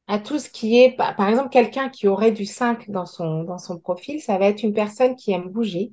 À 0.07 0.19
tout 0.19 0.38
ce 0.38 0.51
qui 0.51 0.79
est, 0.83 0.97
par 0.97 1.29
exemple, 1.29 1.49
quelqu'un 1.51 1.88
qui 1.88 2.09
aurait 2.09 2.33
du 2.33 2.45
5 2.45 2.90
dans 2.90 3.07
son, 3.07 3.43
dans 3.45 3.59
son 3.59 3.79
profil, 3.79 4.21
ça 4.21 4.37
va 4.38 4.47
être 4.47 4.62
une 4.62 4.75
personne 4.75 5.17
qui 5.17 5.33
aime 5.33 5.49
bouger, 5.49 5.93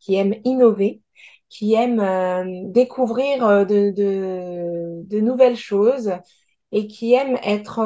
qui 0.00 0.16
aime 0.16 0.34
innover, 0.44 1.00
qui 1.48 1.74
aime 1.74 2.72
découvrir 2.72 3.66
de, 3.66 3.90
de, 3.90 5.02
de, 5.04 5.20
nouvelles 5.20 5.56
choses 5.56 6.12
et 6.72 6.86
qui 6.88 7.12
aime 7.14 7.38
être 7.44 7.80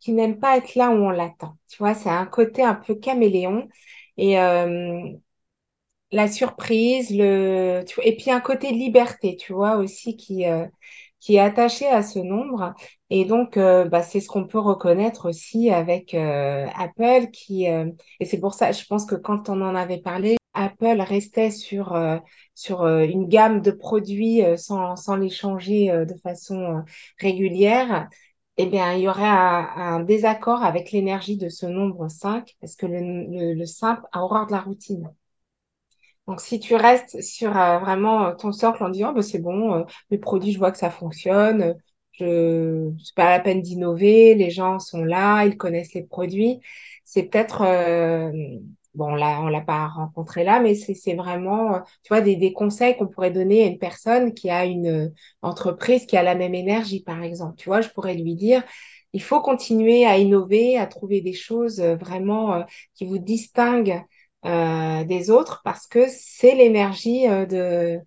qui 0.00 0.12
n'aime 0.12 0.38
pas 0.40 0.56
être 0.56 0.74
là 0.74 0.90
où 0.90 0.94
on 0.94 1.10
l'attend. 1.10 1.56
Tu 1.68 1.78
vois, 1.78 1.94
c'est 1.94 2.08
un 2.10 2.26
côté 2.26 2.62
un 2.64 2.74
peu 2.74 2.94
caméléon. 2.96 3.68
Et 4.16 4.38
euh, 4.40 5.12
la 6.12 6.28
surprise, 6.28 7.10
le, 7.10 7.84
et 8.02 8.16
puis 8.16 8.30
un 8.30 8.40
côté 8.40 8.70
liberté, 8.72 9.36
tu 9.36 9.52
vois, 9.52 9.76
aussi 9.76 10.16
qui, 10.16 10.46
euh, 10.46 10.66
qui 11.22 11.36
est 11.36 11.40
attaché 11.40 11.86
à 11.86 12.02
ce 12.02 12.18
nombre. 12.18 12.74
Et 13.10 13.24
donc, 13.24 13.56
euh, 13.56 13.84
bah, 13.84 14.02
c'est 14.02 14.20
ce 14.20 14.28
qu'on 14.28 14.46
peut 14.46 14.58
reconnaître 14.58 15.28
aussi 15.28 15.70
avec 15.70 16.14
Apple, 16.14 17.30
qui, 17.32 17.66
et 17.66 18.24
c'est 18.24 18.40
pour 18.40 18.54
ça, 18.54 18.72
je 18.72 18.84
pense 18.86 19.06
que 19.06 19.14
quand 19.14 19.48
on 19.48 19.60
en 19.62 19.74
avait 19.74 20.00
parlé, 20.00 20.36
Apple 20.54 21.00
restait 21.00 21.50
sur, 21.50 21.96
sur 22.54 22.86
une 22.86 23.28
gamme 23.28 23.62
de 23.62 23.70
produits 23.70 24.42
sans, 24.56 24.96
sans 24.96 25.16
les 25.16 25.30
changer 25.30 25.88
de 26.06 26.14
façon 26.22 26.82
régulière 27.18 28.08
eh 28.58 28.66
bien, 28.66 28.92
il 28.94 29.02
y 29.02 29.08
aurait 29.08 29.24
un, 29.26 30.00
désaccord 30.00 30.62
avec 30.62 30.92
l'énergie 30.92 31.36
de 31.36 31.48
ce 31.48 31.66
nombre 31.66 32.08
5, 32.08 32.54
parce 32.60 32.76
que 32.76 32.86
le, 32.86 33.54
le, 33.54 33.66
5 33.66 34.00
a 34.12 34.22
horreur 34.22 34.46
de 34.46 34.52
la 34.52 34.60
routine. 34.60 35.10
Donc, 36.28 36.40
si 36.40 36.60
tu 36.60 36.74
restes 36.76 37.20
sur 37.22 37.56
euh, 37.56 37.78
vraiment 37.78 38.26
euh, 38.26 38.34
ton 38.34 38.52
socle 38.52 38.82
en 38.84 38.90
disant, 38.90 39.12
bah, 39.12 39.22
c'est 39.22 39.40
bon, 39.40 39.74
euh, 39.74 39.84
mes 40.10 40.18
produits, 40.18 40.52
je 40.52 40.58
vois 40.58 40.70
que 40.72 40.78
ça 40.78 40.90
fonctionne, 40.90 41.74
je, 42.12 42.90
c'est 43.04 43.14
pas 43.16 43.30
la 43.30 43.40
peine 43.40 43.60
d'innover, 43.62 44.34
les 44.34 44.50
gens 44.50 44.78
sont 44.78 45.04
là, 45.04 45.44
ils 45.46 45.56
connaissent 45.56 45.94
les 45.94 46.04
produits, 46.04 46.60
c'est 47.04 47.24
peut-être 47.24 47.62
Bon, 48.94 49.14
là, 49.14 49.40
on 49.40 49.48
l'a 49.48 49.62
pas 49.62 49.86
rencontré 49.88 50.44
là, 50.44 50.60
mais 50.60 50.74
c'est 50.74 51.14
vraiment, 51.14 51.76
euh, 51.76 51.78
tu 52.02 52.08
vois, 52.10 52.20
des, 52.20 52.36
des 52.36 52.52
conseils 52.52 52.94
qu'on 52.96 53.06
pourrait 53.08 53.30
donner 53.30 53.62
à 53.64 53.66
une 53.66 53.78
personne 53.78 54.34
qui 54.34 54.50
a 54.50 54.66
une 54.66 54.86
euh, 54.86 55.08
entreprise 55.40 56.04
qui 56.04 56.16
a 56.18 56.22
la 56.22 56.34
même 56.34 56.54
énergie, 56.54 57.00
par 57.02 57.22
exemple. 57.22 57.56
Tu 57.56 57.70
vois, 57.70 57.80
je 57.80 57.88
pourrais 57.88 58.14
lui 58.14 58.34
dire, 58.34 58.62
il 59.14 59.22
faut 59.22 59.40
continuer 59.40 60.04
à 60.04 60.18
innover, 60.18 60.76
à 60.76 60.86
trouver 60.86 61.22
des 61.22 61.32
choses 61.32 61.80
euh, 61.80 61.96
vraiment 61.96 62.64
qui 62.94 63.06
vous 63.06 63.18
distinguent 63.18 64.02
des 64.44 65.30
autres 65.30 65.60
parce 65.64 65.86
que 65.86 66.06
c'est 66.08 66.54
l'énergie 66.54 67.26
de, 67.28 67.98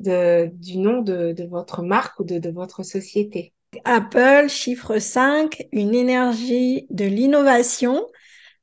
de, 0.00 0.50
du 0.52 0.78
nom 0.78 1.02
de, 1.02 1.32
de 1.32 1.44
votre 1.44 1.82
marque 1.82 2.20
ou 2.20 2.24
de, 2.24 2.38
de 2.38 2.50
votre 2.50 2.82
société. 2.82 3.52
Apple, 3.84 4.48
chiffre 4.48 4.98
5, 4.98 5.66
une 5.72 5.94
énergie 5.94 6.86
de 6.90 7.04
l'innovation 7.04 8.06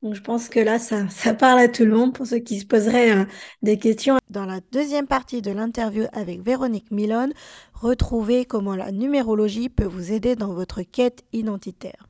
donc, 0.05 0.13
je 0.13 0.21
pense 0.21 0.49
que 0.49 0.59
là, 0.59 0.77
ça, 0.77 1.07
ça, 1.09 1.33
parle 1.33 1.59
à 1.59 1.67
tout 1.67 1.83
le 1.83 1.91
monde 1.91 2.13
pour 2.13 2.27
ceux 2.27 2.37
qui 2.37 2.59
se 2.59 2.65
poseraient 2.65 3.17
euh, 3.17 3.25
des 3.63 3.79
questions. 3.79 4.17
Dans 4.29 4.45
la 4.45 4.59
deuxième 4.71 5.07
partie 5.07 5.41
de 5.41 5.51
l'interview 5.51 6.05
avec 6.13 6.41
Véronique 6.41 6.91
Milone, 6.91 7.33
retrouvez 7.73 8.45
comment 8.45 8.75
la 8.75 8.91
numérologie 8.91 9.67
peut 9.67 9.85
vous 9.85 10.11
aider 10.11 10.35
dans 10.35 10.53
votre 10.53 10.83
quête 10.83 11.23
identitaire. 11.33 12.07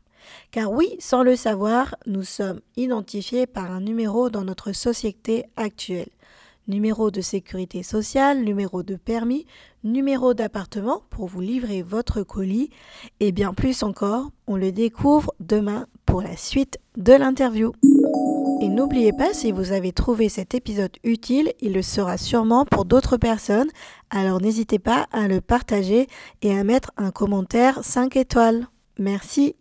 Car 0.52 0.72
oui, 0.72 0.96
sans 1.00 1.24
le 1.24 1.36
savoir, 1.36 1.96
nous 2.06 2.24
sommes 2.24 2.62
identifiés 2.76 3.48
par 3.48 3.72
un 3.72 3.82
numéro 3.82 4.30
dans 4.30 4.44
notre 4.44 4.72
société 4.72 5.46
actuelle. 5.56 6.10
Numéro 6.68 7.12
de 7.12 7.22
sécurité 7.22 7.84
sociale, 7.84 8.44
numéro 8.44 8.82
de 8.82 8.96
permis, 8.96 9.46
numéro 9.84 10.34
d'appartement 10.34 11.04
pour 11.12 11.28
vous 11.28 11.42
livrer 11.42 11.84
votre 11.84 12.24
colis 12.24 12.72
et 13.20 13.32
bien 13.32 13.54
plus 13.54 13.84
encore, 13.84 14.32
on 14.48 14.56
le 14.56 14.72
découvre 14.72 15.32
demain 15.40 15.86
pour 16.08 16.24
la 16.24 16.36
suite 16.36 16.80
de 16.98 17.14
l'interview. 17.14 17.72
Et 18.62 18.70
n'oubliez 18.70 19.12
pas, 19.12 19.34
si 19.34 19.52
vous 19.52 19.74
avez 19.74 19.92
trouvé 19.92 20.30
cet 20.30 20.56
épisode 20.56 20.96
utile, 21.04 21.54
il 21.60 21.74
le 21.74 21.82
sera 21.82 22.18
sûrement 22.18 22.66
pour 22.66 22.86
d'autres 22.86 23.18
personnes, 23.18 23.70
alors 24.10 24.42
n'hésitez 24.42 24.80
pas 24.80 25.08
à 25.12 25.28
le 25.28 25.42
partager 25.42 26.08
et 26.42 26.58
à 26.58 26.64
mettre 26.64 26.92
un 26.98 27.12
commentaire 27.12 27.84
5 27.84 28.16
étoiles. 28.16 28.68
Merci. 28.98 29.56